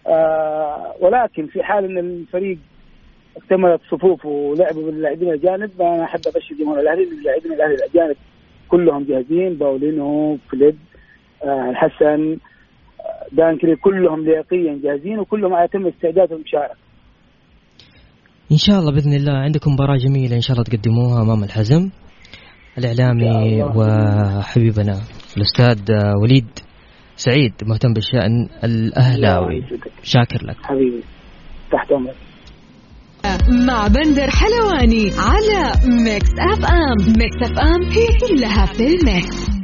آه 0.07 0.93
ولكن 1.01 1.48
في 1.48 1.63
حال 1.63 1.86
إن 1.86 1.98
الفريق 1.98 2.57
اكتملت 3.38 3.81
صفوفه 3.91 4.29
ولعبوا 4.29 4.86
باللاعبين 4.86 5.29
الأجانب 5.29 5.81
أنا 5.81 6.03
أحب 6.03 6.19
أبشر 6.27 6.55
جمهور 6.60 6.79
الأهلي 6.79 7.03
إن 7.03 7.17
اللاعبين 7.19 7.53
الأهلي 7.53 7.74
الأجانب 7.74 8.15
كلهم 8.67 9.03
جاهزين 9.03 9.53
باولينو 9.53 10.38
فليب 10.51 10.75
آه 11.43 11.69
الحسن 11.69 12.38
آه، 13.00 13.25
دانكري 13.31 13.75
كلهم 13.75 14.25
لياقيا 14.25 14.79
جاهزين 14.84 15.19
وكلهم 15.19 15.53
على 15.53 15.67
تم 15.67 15.88
استعداد 15.88 16.31
المشاركه 16.31 16.86
إن 18.51 18.57
شاء 18.57 18.79
الله 18.79 18.91
بإذن 18.91 19.13
الله 19.13 19.34
عندكم 19.34 19.72
مباراة 19.72 19.98
جميلة 19.98 20.36
إن 20.36 20.41
شاء 20.41 20.53
الله 20.53 20.63
تقدموها 20.63 21.22
أمام 21.22 21.43
الحزم. 21.43 21.91
الإعلامي 22.77 23.63
وحبيبنا 23.63 25.01
الأستاذ 25.38 25.79
وليد 26.22 26.48
سعيد 27.15 27.53
مهتم 27.63 27.94
بالشأن 27.94 28.48
الأهلاوي. 28.63 29.62
شاكر 30.03 30.46
لك. 30.46 30.55
حبيبي 30.63 31.03
تحت 31.72 31.91
أمرك. 31.91 32.15
مع 33.67 33.88
بندر 33.88 34.29
حلواني 34.29 35.12
على 35.17 35.72
Mix 36.03 36.29
FM 36.51 37.13
Mix 37.17 37.51
FM 37.51 37.84
هي 37.84 38.08
كلها 38.27 38.65
في 38.65 38.88
ال 38.88 39.04
mix 39.04 39.54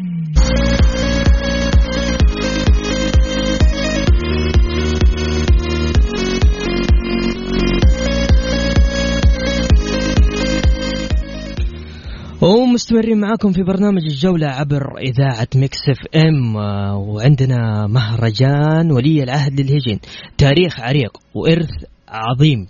ومستمرين 12.81 13.19
معاكم 13.19 13.51
في 13.51 13.63
برنامج 13.63 14.01
الجولة 14.03 14.47
عبر 14.47 14.97
إذاعة 14.97 15.47
Mix 15.55 15.77
FM 15.89 16.55
وعندنا 16.95 17.87
مهرجان 17.87 18.91
ولي 18.91 19.23
العهد 19.23 19.61
للهجن 19.61 19.99
تاريخ 20.37 20.79
عريق 20.79 21.17
وإرث 21.35 21.69
عظيم 22.09 22.67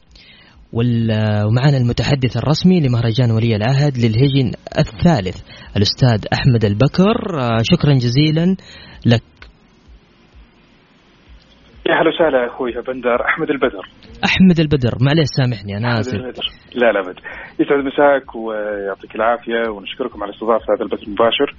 ومعنا 0.73 1.77
المتحدث 1.77 2.37
الرسمي 2.37 2.79
لمهرجان 2.79 3.31
ولي 3.31 3.55
العهد 3.55 3.97
للهجن 3.97 4.51
الثالث 4.77 5.37
الأستاذ 5.77 6.25
أحمد 6.33 6.65
البكر 6.65 7.15
شكرا 7.61 7.93
جزيلا 7.93 8.55
لك 9.05 9.23
يا 11.91 11.95
أهلا 11.95 12.09
وسهلا 12.09 12.47
أخوي 12.47 12.71
بندر. 12.87 13.25
أحمد 13.25 13.49
البدر. 13.49 13.85
أحمد 14.25 14.59
البدر. 14.59 14.97
معليش 15.01 15.27
سامحني 15.37 15.77
أنا 15.77 15.99
آسف. 15.99 16.13
لا 16.75 16.91
لا 16.91 17.01
بد 17.01 17.19
يسعد 17.59 17.79
مساك 17.85 18.35
ويعطيك 18.35 19.15
العافية 19.15 19.69
ونشكركم 19.69 20.23
على 20.23 20.31
استضافة 20.33 20.65
هذا 20.75 20.83
البث 20.85 21.03
المباشر. 21.03 21.55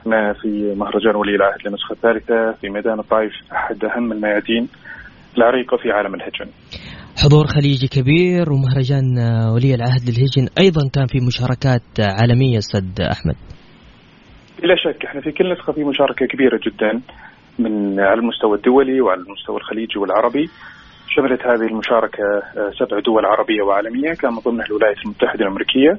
إحنا 0.00 0.32
في 0.32 0.74
مهرجان 0.76 1.16
ولي 1.16 1.34
العهد 1.36 1.66
للنسخه 1.66 1.92
الثالثه 1.92 2.52
في 2.60 2.68
ميدان 2.68 2.98
الطائف 2.98 3.32
أحد 3.52 3.84
أهم 3.84 4.12
الميادين 4.12 4.68
العريقة 5.38 5.76
في 5.76 5.90
عالم 5.92 6.14
الهجن. 6.14 6.50
حضور 7.24 7.46
خليجي 7.46 7.88
كبير 7.88 8.52
ومهرجان 8.52 9.06
ولي 9.54 9.74
العهد 9.74 10.02
للهجن 10.08 10.46
أيضا 10.58 10.82
كان 10.94 11.06
في 11.06 11.18
مشاركات 11.26 11.82
عالمية 12.20 12.58
أستاذ 12.58 13.06
أحمد. 13.12 13.36
بلا 14.62 14.76
شك 14.76 15.04
إحنا 15.04 15.20
في 15.20 15.32
كل 15.32 15.52
نسخة 15.52 15.72
في 15.72 15.84
مشاركة 15.84 16.26
كبيرة 16.26 16.60
جدا. 16.66 17.00
من 17.58 18.00
على 18.00 18.20
المستوى 18.20 18.56
الدولي 18.56 19.00
وعلى 19.00 19.20
المستوى 19.20 19.56
الخليجي 19.56 19.98
والعربي. 19.98 20.50
شملت 21.08 21.40
هذه 21.46 21.66
المشاركة 21.72 22.24
آه، 22.56 22.70
سبع 22.78 23.00
دول 23.00 23.26
عربية 23.26 23.62
وعالمية 23.62 24.14
كان 24.20 24.32
من 24.32 24.38
ضمنها 24.38 24.66
الولايات 24.66 24.96
المتحدة 25.04 25.40
الأمريكية. 25.44 25.92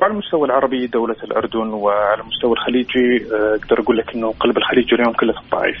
وعلى 0.00 0.12
المستوى 0.12 0.44
العربي 0.44 0.86
دولة 0.86 1.16
الأردن 1.24 1.68
وعلى 1.72 2.22
المستوى 2.22 2.52
الخليجي 2.52 3.34
آه، 3.34 3.54
أقدر 3.56 3.80
أقول 3.80 3.98
لك 3.98 4.14
أنه 4.14 4.32
قلب 4.32 4.56
الخليج 4.58 4.94
اليوم 4.94 5.12
كله 5.20 5.34
الطائف 5.44 5.76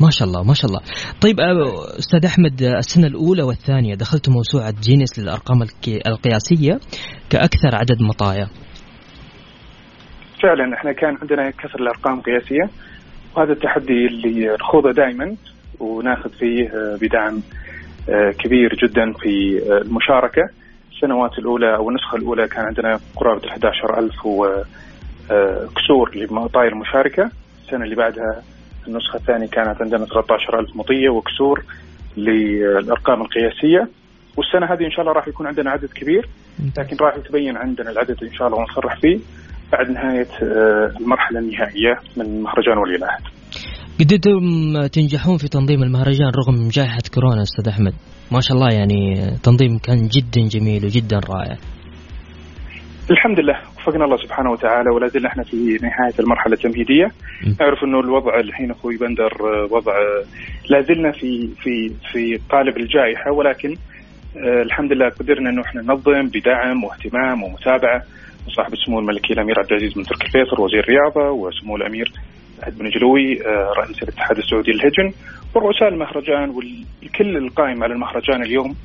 ما 0.00 0.10
شاء 0.10 0.28
الله 0.28 0.42
ما 0.44 0.54
شاء 0.54 0.66
الله. 0.70 0.80
طيب 1.22 1.40
آه، 1.40 1.98
أستاذ 1.98 2.24
أحمد 2.26 2.62
السنة 2.62 3.06
الأولى 3.06 3.42
والثانية 3.42 3.94
دخلت 3.94 4.28
موسوعة 4.28 4.74
جينيس 4.86 5.18
للأرقام 5.18 5.62
القياسية 6.06 6.74
كأكثر 7.30 7.72
عدد 7.74 7.98
مطايا. 8.10 8.46
فعلا 10.42 10.74
إحنا 10.76 10.92
كان 10.92 11.16
عندنا 11.20 11.50
كثر 11.50 11.80
الأرقام 11.80 12.18
القياسيه 12.18 12.64
وهذا 13.36 13.52
التحدي 13.52 14.06
اللي 14.06 14.56
نخوضه 14.60 14.92
دائما 14.92 15.36
وناخذ 15.80 16.30
فيه 16.30 16.68
آه، 16.68 16.98
بدعم 17.00 17.42
آه، 18.08 18.30
كبير 18.30 18.74
جدا 18.74 19.12
في 19.12 19.62
آه، 19.70 19.78
المشاركة. 19.78 20.48
السنوات 20.92 21.38
الأولى 21.38 21.76
أو 21.76 21.88
النسخة 21.90 22.16
الأولى 22.16 22.48
كان 22.48 22.64
عندنا 22.64 23.00
قرابة 23.16 23.44
ال 23.44 23.50
11000 23.50 24.26
وكسور 24.26 26.16
لمطايا 26.16 26.68
المشاركة. 26.68 27.30
السنة 27.64 27.84
اللي 27.84 27.94
بعدها 27.94 28.42
النسخة 28.88 29.16
الثانية 29.16 29.46
كانت 29.46 29.82
عندنا 29.82 30.04
13000 30.04 30.76
مطية 30.76 31.08
وكسور 31.08 31.64
للأرقام 32.16 33.22
القياسية. 33.22 33.88
والسنة 34.36 34.66
هذه 34.66 34.84
إن 34.84 34.90
شاء 34.90 35.00
الله 35.00 35.12
راح 35.12 35.28
يكون 35.28 35.46
عندنا 35.46 35.70
عدد 35.70 35.88
كبير 35.94 36.28
لكن 36.78 36.96
راح 37.00 37.16
يتبين 37.16 37.56
عندنا 37.56 37.90
العدد 37.90 38.24
إن 38.24 38.32
شاء 38.32 38.48
الله 38.48 38.58
ونصرح 38.58 39.00
فيه. 39.00 39.18
بعد 39.72 39.90
نهاية 39.90 40.28
المرحلة 41.00 41.38
النهائية 41.38 41.94
من 42.16 42.42
مهرجان 42.42 42.78
ولي 42.78 42.96
العهد. 42.96 43.22
قدرتم 44.00 44.86
تنجحون 44.86 45.36
في 45.38 45.48
تنظيم 45.48 45.82
المهرجان 45.82 46.30
رغم 46.40 46.68
جائحة 46.68 47.02
كورونا 47.14 47.42
أستاذ 47.42 47.68
أحمد؟ 47.68 47.94
ما 48.32 48.40
شاء 48.40 48.56
الله 48.56 48.68
يعني 48.72 49.30
تنظيم 49.42 49.78
كان 49.78 50.08
جدا 50.08 50.48
جميل 50.48 50.84
وجدا 50.84 51.16
رائع. 51.16 51.56
الحمد 53.10 53.40
لله. 53.40 53.58
وفقنا 53.76 54.04
الله 54.04 54.16
سبحانه 54.16 54.50
وتعالى 54.50 54.90
ولا 54.94 55.06
زلنا 55.06 55.28
إحنا 55.28 55.42
في 55.42 55.56
نهاية 55.56 56.14
المرحلة 56.20 56.52
التمهيدية. 56.52 57.06
نعرف 57.60 57.84
إنه 57.84 58.00
الوضع 58.00 58.40
الحين 58.40 58.70
أخوي 58.70 58.96
بندر 58.96 59.32
وضع 59.70 59.92
لا 60.70 60.80
زلنا 60.80 61.12
في 61.12 61.48
في 61.62 61.92
في 62.12 62.40
قالب 62.50 62.76
الجائحة 62.76 63.32
ولكن 63.32 63.74
آه، 64.36 64.62
الحمد 64.62 64.92
لله 64.92 65.08
قدرنا 65.08 65.50
إنه 65.50 65.62
إحنا 65.62 65.82
ننظم 65.82 66.28
بدعم 66.34 66.84
واهتمام 66.84 67.42
ومتابعة. 67.42 68.02
صاحب 68.48 68.72
السمو 68.72 68.98
الملكي 68.98 69.32
الأمير 69.32 69.58
عبد 69.58 69.72
العزيز 69.72 69.92
بن 69.92 70.02
تركي 70.02 70.26
الفيصل 70.26 70.60
وزير 70.60 70.80
الرياضة 70.80 71.30
وسمو 71.30 71.76
الأمير 71.76 72.12
سعد 72.60 72.78
بن 72.78 72.90
جلوي 72.90 73.46
آه، 73.46 73.72
رئيس 73.78 74.02
الاتحاد 74.02 74.38
السعودي 74.38 74.72
للهجن 74.72 75.12
ورؤساء 75.54 75.88
المهرجان 75.88 76.50
والكل 76.50 77.36
القائم 77.36 77.84
على 77.84 77.94
المهرجان 77.94 78.42
اليوم 78.42 78.76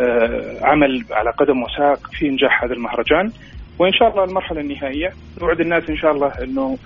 آه، 0.00 0.58
عمل 0.62 1.04
على 1.10 1.30
قدم 1.30 1.62
وساق 1.62 2.10
في 2.12 2.28
إنجاح 2.28 2.64
هذا 2.64 2.72
المهرجان 2.72 3.32
وإن 3.78 3.92
شاء 3.92 4.08
الله 4.08 4.24
المرحلة 4.24 4.60
النهائية 4.60 5.12
نوعد 5.40 5.60
الناس 5.60 5.90
إن 5.90 5.96
شاء 5.96 6.12
الله 6.12 6.32
إنه 6.42 6.78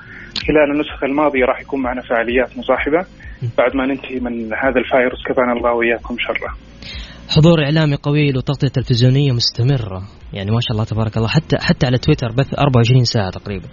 خلال 0.47 0.71
النسخة 0.71 1.05
الماضية 1.05 1.45
راح 1.45 1.61
يكون 1.61 1.83
معنا 1.83 2.03
فعاليات 2.03 2.59
مصاحبة 2.59 3.07
بعد 3.59 3.77
ما 3.77 3.87
ننتهي 3.87 4.21
من 4.21 4.55
هذا 4.55 4.79
الفايروس 4.79 5.23
كفانا 5.27 5.53
الله 5.53 5.73
وإياكم 5.73 6.17
شره. 6.19 6.57
حضور 7.29 7.65
إعلامي 7.65 7.97
قوي 7.97 8.29
وتغطيه 8.29 8.69
تلفزيونية 8.69 9.33
مستمرة. 9.33 10.03
يعني 10.33 10.51
ما 10.51 10.61
شاء 10.61 10.73
الله 10.73 10.85
تبارك 10.85 11.17
الله. 11.17 11.29
حتى 11.29 11.57
حتى 11.61 11.87
على 11.87 11.99
تويتر 11.99 12.29
بث 12.33 12.55
24 12.59 13.05
ساعة 13.05 13.31
تقريبا. 13.31 13.69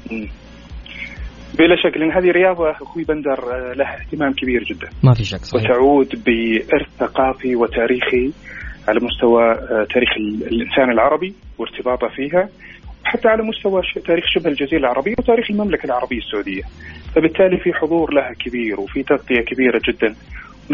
بلا 1.60 1.76
شك 1.76 1.98
لأن 1.98 2.12
هذه 2.12 2.32
رياضة 2.32 2.72
أخوي 2.72 3.04
بندر 3.04 3.40
لها 3.78 4.02
اهتمام 4.02 4.34
كبير 4.34 4.64
جدا. 4.64 4.90
ما 5.04 5.14
في 5.14 5.24
شك 5.24 5.46
صحيح. 5.46 5.64
وتعود 5.64 6.24
بإرث 6.26 6.88
ثقافي 7.00 7.56
وتاريخي 7.56 8.32
على 8.88 9.00
مستوى 9.02 9.44
آه، 9.52 9.86
تاريخ 9.94 10.10
الإنسان 10.52 10.92
العربي 10.92 11.34
وارتباطه 11.58 12.08
فيها 12.08 12.50
حتى 13.04 13.28
على 13.28 13.44
مستوى 13.44 13.82
تاريخ 14.06 14.26
شبه 14.28 14.50
الجزيرة 14.50 14.80
العربية 14.80 15.14
وتاريخ 15.20 15.52
المملكة 15.52 15.86
العربية 15.86 16.18
السعودية. 16.18 16.62
فبالتالي 17.16 17.58
في 17.58 17.74
حضور 17.74 18.14
لها 18.14 18.34
كبير 18.46 18.80
وفي 18.80 19.04
تغطية 19.04 19.42
كبيرة 19.42 19.82
جدا. 19.90 20.16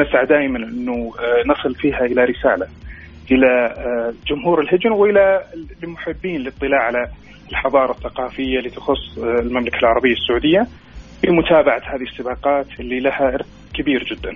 نسعى 0.03 0.25
دائما 0.25 0.57
إنه 0.57 1.11
آه، 1.19 1.43
نصل 1.47 1.75
فيها 1.75 2.05
إلى 2.05 2.23
رسالة 2.23 2.67
إلى 3.31 3.73
جمهور 4.27 4.61
الهجن 4.61 4.91
وإلى 4.91 5.41
المحبين 5.83 6.35
الاطلاع 6.35 6.81
على 6.81 7.11
الحضارة 7.51 7.91
الثقافية 7.91 8.57
اللي 8.59 8.69
تخص 8.69 9.17
آه، 9.17 9.41
المملكة 9.41 9.77
العربية 9.77 10.13
السعودية 10.13 10.67
بمتابعة 11.23 11.81
هذه 11.95 12.03
السباقات 12.11 12.79
اللي 12.79 12.99
لها 12.99 13.33
إرث 13.33 13.47
كبير 13.73 14.03
جدا. 14.03 14.31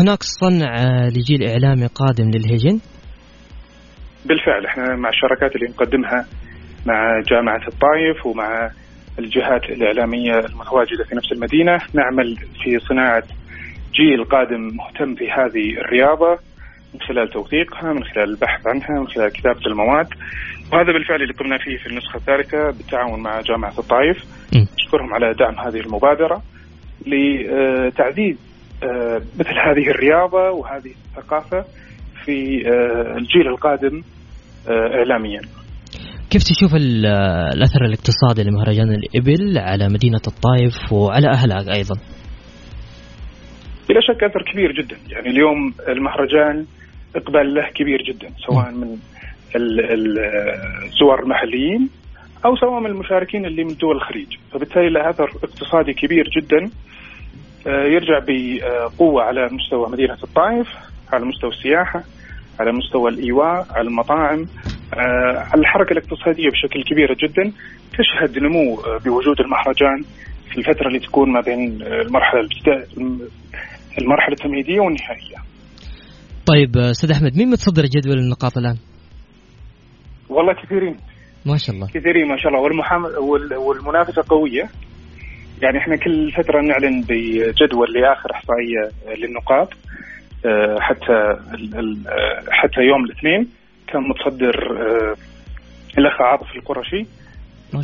هناك 0.00 0.22
صنع 0.22 0.74
آه، 0.74 1.08
لجيل 1.08 1.48
إعلامي 1.48 1.86
قادم 1.86 2.30
للهجن؟ 2.30 2.80
بالفعل 4.24 4.66
إحنا 4.66 4.96
مع 4.96 5.08
الشراكات 5.08 5.56
اللي 5.56 5.66
نقدمها 5.68 6.26
مع 6.86 7.20
جامعة 7.30 7.68
الطايف 7.68 8.26
ومع 8.26 8.70
الجهات 9.18 9.64
الإعلامية 9.70 10.38
المتواجدة 10.38 11.04
في 11.08 11.14
نفس 11.14 11.32
المدينة 11.32 11.78
نعمل 11.94 12.36
في 12.36 12.78
صناعة 12.78 13.22
جيل 13.94 14.24
قادم 14.24 14.60
مهتم 14.76 15.14
في 15.14 15.24
هذه 15.30 15.80
الرياضة 15.80 16.38
من 16.94 17.00
خلال 17.00 17.28
توثيقها 17.28 17.92
من 17.92 18.04
خلال 18.04 18.30
البحث 18.30 18.66
عنها 18.66 19.00
من 19.00 19.08
خلال 19.08 19.32
كتابة 19.32 19.60
المواد. 19.66 20.06
وهذا 20.72 20.92
بالفعل 20.92 21.22
اللي 21.22 21.34
قمنا 21.34 21.58
فيه 21.58 21.76
في 21.76 21.86
النسخة 21.86 22.16
الثالثة 22.16 22.70
بالتعاون 22.70 23.22
مع 23.22 23.40
جامعة 23.40 23.78
الطائف. 23.78 24.16
أشكرهم 24.78 25.14
على 25.14 25.32
دعم 25.34 25.54
هذه 25.66 25.80
المبادرة 25.80 26.42
لتعزيز 27.06 28.36
آه، 28.82 29.20
مثل 29.38 29.54
هذه 29.68 29.90
الرياضة 29.90 30.50
وهذه 30.50 30.90
الثقافة 31.10 31.64
في 32.24 32.62
آه، 32.68 33.16
الجيل 33.18 33.48
القادم 33.48 34.02
آه، 34.68 34.98
إعلاميا. 34.98 35.40
كيف 36.30 36.42
تشوف 36.42 36.74
ال- 36.74 37.06
الأثر 37.56 37.84
الاقتصادي 37.84 38.42
لمهرجان 38.50 38.88
الإبل 38.92 39.58
على 39.58 39.88
مدينة 39.88 40.20
الطائف 40.26 40.92
وعلى 40.92 41.28
أهلها 41.28 41.74
أيضا؟ 41.74 41.94
بلا 43.88 44.00
شك 44.00 44.24
أثر 44.24 44.42
كبير 44.42 44.72
جدا. 44.72 44.96
يعني 45.10 45.28
اليوم 45.28 45.74
المهرجان 45.88 46.66
إقبال 47.16 47.54
له 47.54 47.68
كبير 47.74 48.02
جدا 48.02 48.30
سواء 48.46 48.70
من 48.70 48.96
ال- 49.56 49.80
ال- 49.92 50.18
الزوار 50.84 51.22
المحليين 51.22 51.88
أو 52.44 52.56
سواء 52.56 52.80
من 52.80 52.86
المشاركين 52.90 53.46
اللي 53.46 53.64
من 53.64 53.74
دول 53.76 53.96
الخليج. 53.96 54.36
فبالتالي 54.52 54.88
له 54.90 55.10
أثر 55.10 55.30
اقتصادي 55.42 55.92
كبير 55.92 56.28
جدا. 56.36 56.70
آه، 57.66 57.84
يرجع 57.84 58.20
بقوة 58.28 59.22
على 59.22 59.48
مستوى 59.52 59.88
مدينة 59.90 60.16
الطائف 60.24 60.68
على 61.12 61.24
مستوى 61.24 61.50
السياحة 61.50 62.04
على 62.60 62.72
مستوى 62.72 63.10
الإيواء 63.10 63.66
على 63.70 63.88
المطاعم. 63.88 64.46
آه، 64.94 65.44
على 65.52 65.60
الحركة 65.60 65.92
الاقتصادية 65.92 66.50
بشكل 66.50 66.82
كبير 66.84 67.14
جدا. 67.14 67.52
تشهد 67.98 68.38
نمو 68.38 68.80
آه، 68.80 68.98
بوجود 69.04 69.40
المهرجان 69.40 70.04
في 70.50 70.58
الفترة 70.58 70.88
اللي 70.88 70.98
تكون 70.98 71.30
ما 71.30 71.40
بين 71.40 71.82
المرحلة 71.82 72.40
المرحلة 73.98 74.32
التمهيدية 74.32 74.80
والنهائية. 74.80 75.36
طيب 76.46 76.76
أستاذ 76.76 77.10
أحمد 77.10 77.36
مين 77.36 77.50
متصدر 77.50 77.82
جدول 77.82 78.18
النقاط 78.18 78.58
الآن؟ 78.58 78.76
والله 80.28 80.52
كثيرين. 80.62 80.96
ما 81.46 81.56
شاء 81.56 81.76
الله. 81.76 81.86
كثيرين 81.86 82.28
ما 82.28 82.36
شاء 82.36 82.48
الله. 82.48 82.60
والمحام... 82.60 83.04
وال... 83.04 83.54
والمنافسة 83.56 84.22
قوية. 84.28 84.68
يعني 85.62 85.78
إحنا 85.78 85.96
كل 85.96 86.32
فترة 86.32 86.60
نعلن 86.62 87.00
بجدول 87.00 87.92
لآخر 87.94 88.30
إحصائية 88.32 89.14
للنقاط. 89.18 89.68
آه، 90.46 90.76
حتى 90.80 91.12
ال... 91.54 91.78
ال... 91.78 92.08
آه، 92.08 92.44
حتى 92.50 92.80
يوم 92.80 93.04
الاثنين 93.04 93.48
كان 93.88 94.02
متصدر 94.02 94.54
آه، 94.80 95.14
الأخ 95.98 96.20
عاطف 96.20 96.56
القرشي 96.56 97.06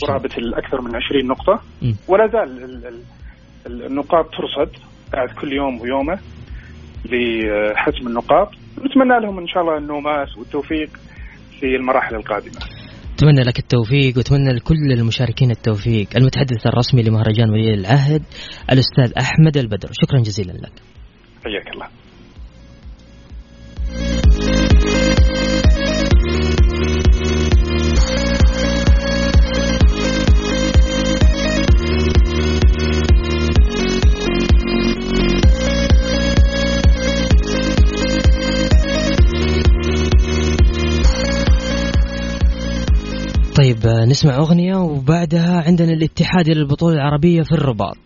قرابه 0.09 0.31
الأكثر 0.39 0.81
من 0.81 0.97
20 0.97 1.27
نقطة. 1.27 1.63
ولا 2.09 2.27
زال 2.27 2.65
ال... 2.65 2.87
ال... 2.87 3.01
ال- 3.67 3.87
النقاط 3.87 4.27
ترصد. 4.35 4.77
بعد 5.13 5.29
كل 5.41 5.53
يوم 5.53 5.81
ويومه 5.81 6.19
لحسم 7.05 8.07
النقاط. 8.07 8.49
نتمنى 8.79 9.21
لهم 9.21 9.39
إن 9.39 9.47
شاء 9.47 9.63
الله 9.63 9.79
النوماس 9.79 10.39
والتوفيق 10.39 10.89
في 11.61 11.67
المراحل 11.77 12.15
القادمة. 12.15 12.59
أتمنى 13.15 13.41
لك 13.41 13.59
التوفيق 13.59 14.17
وأتمنى 14.17 14.53
لكل 14.53 14.93
المشاركين 14.93 15.51
التوفيق. 15.51 16.09
المتحدث 16.17 16.67
الرسمي 16.67 17.03
لمهرجان 17.03 17.51
ولي 17.51 17.75
العهد 17.75 18.23
الأستاذ 18.73 19.13
أحمد 19.19 19.57
البدر. 19.57 19.89
شكرا 19.93 20.21
جزيلا 20.21 20.53
لك. 20.53 20.73
حياك 21.45 21.75
الله. 21.75 22.02
طيب 43.73 43.87
نسمع 43.87 44.37
أغنية 44.37 44.77
وبعدها 44.77 45.63
عندنا 45.67 45.93
الاتحادي 45.93 46.55
للبطولة 46.55 46.95
العربية 46.95 47.43
في 47.43 47.53
الرباط. 47.53 47.97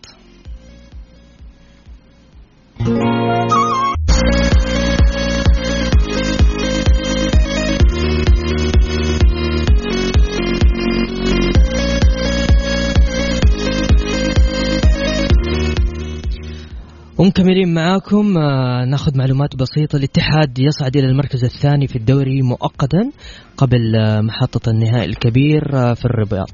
ومكملين 17.19 17.73
معاكم. 17.73 18.37
آه، 18.37 18.85
ناخذ 18.85 19.17
معلومات 19.17 19.55
بسيطة. 19.55 19.97
الاتحاد 19.97 20.59
يصعد 20.59 20.97
إلى 20.97 21.07
المركز 21.07 21.43
الثاني 21.43 21.87
في 21.87 21.95
الدوري 21.95 22.41
مؤقتا 22.41 23.11
قبل 23.57 23.95
آه، 23.95 24.21
محطة 24.21 24.69
النهائي 24.69 25.05
الكبير 25.05 25.75
آه، 25.77 25.93
في 25.93 26.05
الرباط. 26.05 26.49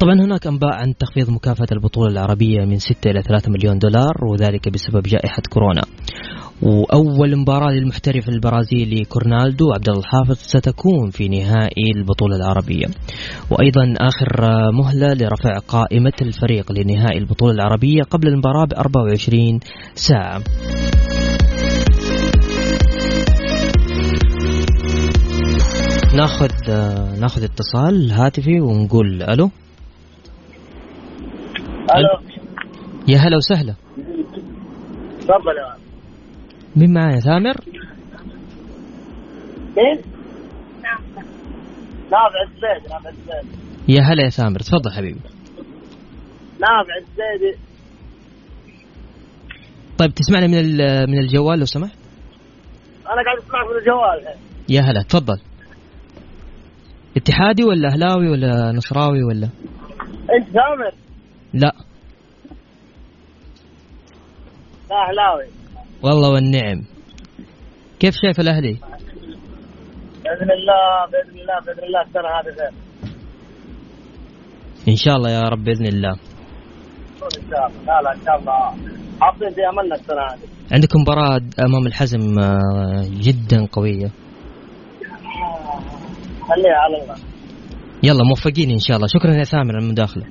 طبعا 0.00 0.14
هناك 0.14 0.46
أنباء 0.46 0.74
عن 0.74 0.94
تخفيض 0.98 1.30
مكافأة 1.30 1.66
البطولة 1.72 2.12
العربية 2.12 2.64
من 2.64 2.78
6 2.78 3.10
إلى 3.10 3.22
3 3.22 3.50
مليون 3.52 3.78
دولار 3.78 4.24
وذلك 4.24 4.68
بسبب 4.68 5.02
جائحة 5.02 5.42
كورونا. 5.50 5.82
وأول 6.62 7.36
مباراة 7.36 7.70
للمحترف 7.70 8.28
البرازيلي 8.28 9.04
كورنالدو 9.04 9.72
عبد 9.72 9.88
الله 9.88 10.00
الحافظ 10.00 10.36
ستكون 10.36 11.10
في 11.10 11.28
نهائي 11.28 11.90
البطولة 11.96 12.36
العربية. 12.36 12.86
وأيضا 13.50 13.94
آخر 14.00 14.44
آه، 14.44 14.70
مهلة 14.70 15.14
لرفع 15.14 15.58
قائمة 15.68 16.12
الفريق 16.22 16.72
لنهائي 16.72 17.18
البطولة 17.18 17.52
العربية 17.52 18.02
قبل 18.02 18.28
المباراة 18.28 18.64
ب 18.64 18.72
24 18.72 19.60
ساعة. 19.94 20.42
ناخذ 26.14 26.50
ناخذ 27.20 27.44
اتصال 27.44 28.10
هاتفي 28.10 28.60
ونقول 28.60 29.22
ألو 29.22 29.50
ألو 31.94 32.20
يا 33.08 33.18
هلا 33.18 33.36
وسهلا 33.36 33.74
تفضل 35.20 35.56
يا. 35.58 35.89
مين 36.76 36.94
معايا؟ 36.94 37.20
ثامر 37.20 37.54
مين؟ 39.76 40.00
نافع 42.10 42.42
الزبيدي 42.46 42.88
نافع 42.94 43.08
الزبيدي 43.08 43.56
يا 43.88 44.02
هلا 44.02 44.22
يا 44.24 44.28
ثامر 44.28 44.60
تفضل 44.60 44.92
حبيبي. 44.92 45.20
نافع 46.60 46.96
الزبيدي 47.00 47.58
طيب 49.98 50.14
تسمعنا 50.14 50.46
من 50.46 50.58
ال- 50.58 51.10
من 51.10 51.18
الجوال 51.18 51.58
لو 51.58 51.64
سمحت؟ 51.64 51.94
أنا 53.06 53.22
قاعد 53.24 53.38
أسمعك 53.38 53.66
من 53.70 53.76
الجوال. 53.78 54.34
يا 54.68 54.80
هلا 54.80 55.02
تفضل. 55.02 55.38
اتحادي 57.16 57.64
ولا 57.64 57.88
أهلاوي 57.88 58.28
ولا 58.28 58.72
نصراوي 58.72 59.22
ولا؟ 59.22 59.48
أنت 60.38 60.46
سامر؟ 60.54 60.92
لا. 61.54 61.72
لا 64.90 64.96
أهلاوي. 65.08 65.44
والله 66.02 66.30
والنعم. 66.30 66.84
كيف 68.00 68.14
شايف 68.22 68.40
الأهلي؟ 68.40 68.76
بإذن 70.24 70.50
الله 70.50 71.06
بإذن 71.12 71.40
الله 71.40 71.60
بإذن 71.66 71.84
الله 71.84 72.02
السنة 72.02 72.28
هذه 72.40 72.56
خير 72.58 72.72
إن 74.88 74.96
شاء 74.96 75.16
الله 75.16 75.30
يا 75.30 75.40
رب 75.40 75.64
بإذن 75.64 75.86
الله. 75.86 76.10
إن 76.12 76.18
شاء 77.50 77.66
الله. 77.66 77.84
لا 77.86 78.02
لا 78.02 78.12
إن 78.14 78.20
شاء 78.26 78.36
الله. 78.38 78.74
حاطين 79.20 79.50
في 79.50 79.60
أملنا 79.68 79.94
السنة 79.94 80.22
هذه. 80.22 80.48
عندكم 80.72 81.00
مباراة 81.00 81.40
أمام 81.66 81.86
الحزم 81.86 82.38
آه، 82.38 83.04
جدا 83.08 83.66
قوية. 83.72 84.10
خليها 86.48 86.76
على 86.84 87.02
الله. 87.02 87.16
يلا 88.02 88.24
موفقين 88.24 88.70
إن 88.70 88.78
شاء 88.78 88.96
الله. 88.96 89.06
شكرا 89.06 89.32
يا 89.34 89.44
ثامر 89.44 89.76
على 89.76 89.84
المداخلة. 89.84 90.24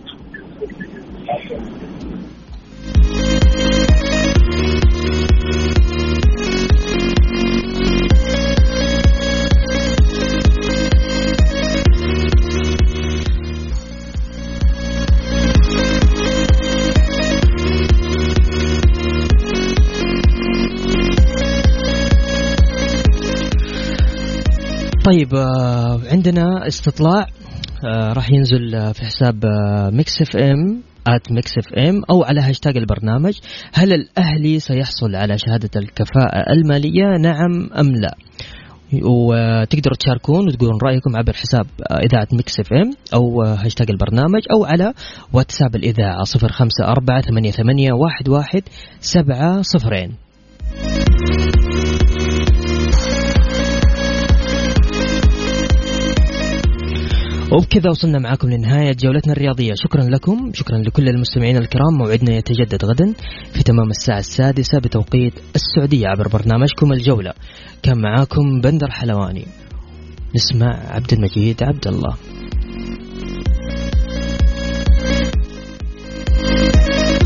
طيب 25.12 25.36
آه، 25.36 26.00
عندنا 26.12 26.68
استطلاع 26.68 27.26
آه، 27.86 28.14
راح 28.14 28.32
ينزل 28.32 28.76
آه، 28.76 28.92
في 28.92 29.06
حساب 29.06 29.46
Mix 29.94 30.22
FM 30.22 30.82
at 31.08 31.32
Mix 31.32 31.52
FM 31.58 32.02
أو 32.10 32.24
على 32.24 32.42
هاشتاج 32.42 32.78
البرنامج. 32.78 33.40
هل 33.74 33.94
الأهلي 33.94 34.60
سيحصل 34.60 35.16
على 35.16 35.38
شهادة 35.38 35.70
الكفاءة 35.76 36.54
المالية؟ 36.54 37.18
نعم 37.22 37.70
أم 37.80 37.88
لا؟ 37.88 38.16
وتقدروا 39.04 39.98
تشاركون 40.00 40.48
وتقولون 40.48 40.80
رأيكم 40.84 41.18
عبر 41.18 41.34
حساب 41.34 41.66
إذاعة 41.92 42.28
Mix 42.34 42.60
FM 42.60 42.92
أو 43.14 43.42
هاشتاج 43.42 43.92
البرنامج 43.92 44.42
أو 44.52 44.66
على 44.66 44.94
واتساب 45.34 45.76
الإذاعة 45.76 46.24
054 46.44 47.22
88 47.22 47.90
11 48.06 48.62
7 49.02 49.64
وبكذا 57.52 57.90
وصلنا 57.90 58.20
معاكم 58.20 58.50
لنهاية 58.50 58.92
جولتنا 58.92 59.34
الرياضية. 59.34 59.74
شكرا 59.76 60.04
لكم. 60.04 60.52
شكرا 60.54 60.78
لكل 60.78 61.10
المستمعين 61.10 61.58
الكرام. 61.58 61.94
موعدنا 62.00 62.36
يتجدد 62.36 62.86
غدا 62.86 63.14
في 63.54 63.64
تمام 63.64 63.90
الساعة 63.90 64.20
السادسة 64.20 64.80
بتوقيت 64.80 65.34
السعودية 65.56 66.08
عبر 66.08 66.28
برنامجكم 66.28 66.94
الجولة. 66.94 67.34
كان 67.84 68.02
معاكم 68.02 68.62
بندر 68.64 68.92
حلواني. 68.92 69.46
نسمع 70.36 70.96
عبد 70.96 71.14
المجيد 71.14 71.64
عبد 71.64 71.88
الله. 71.88 72.16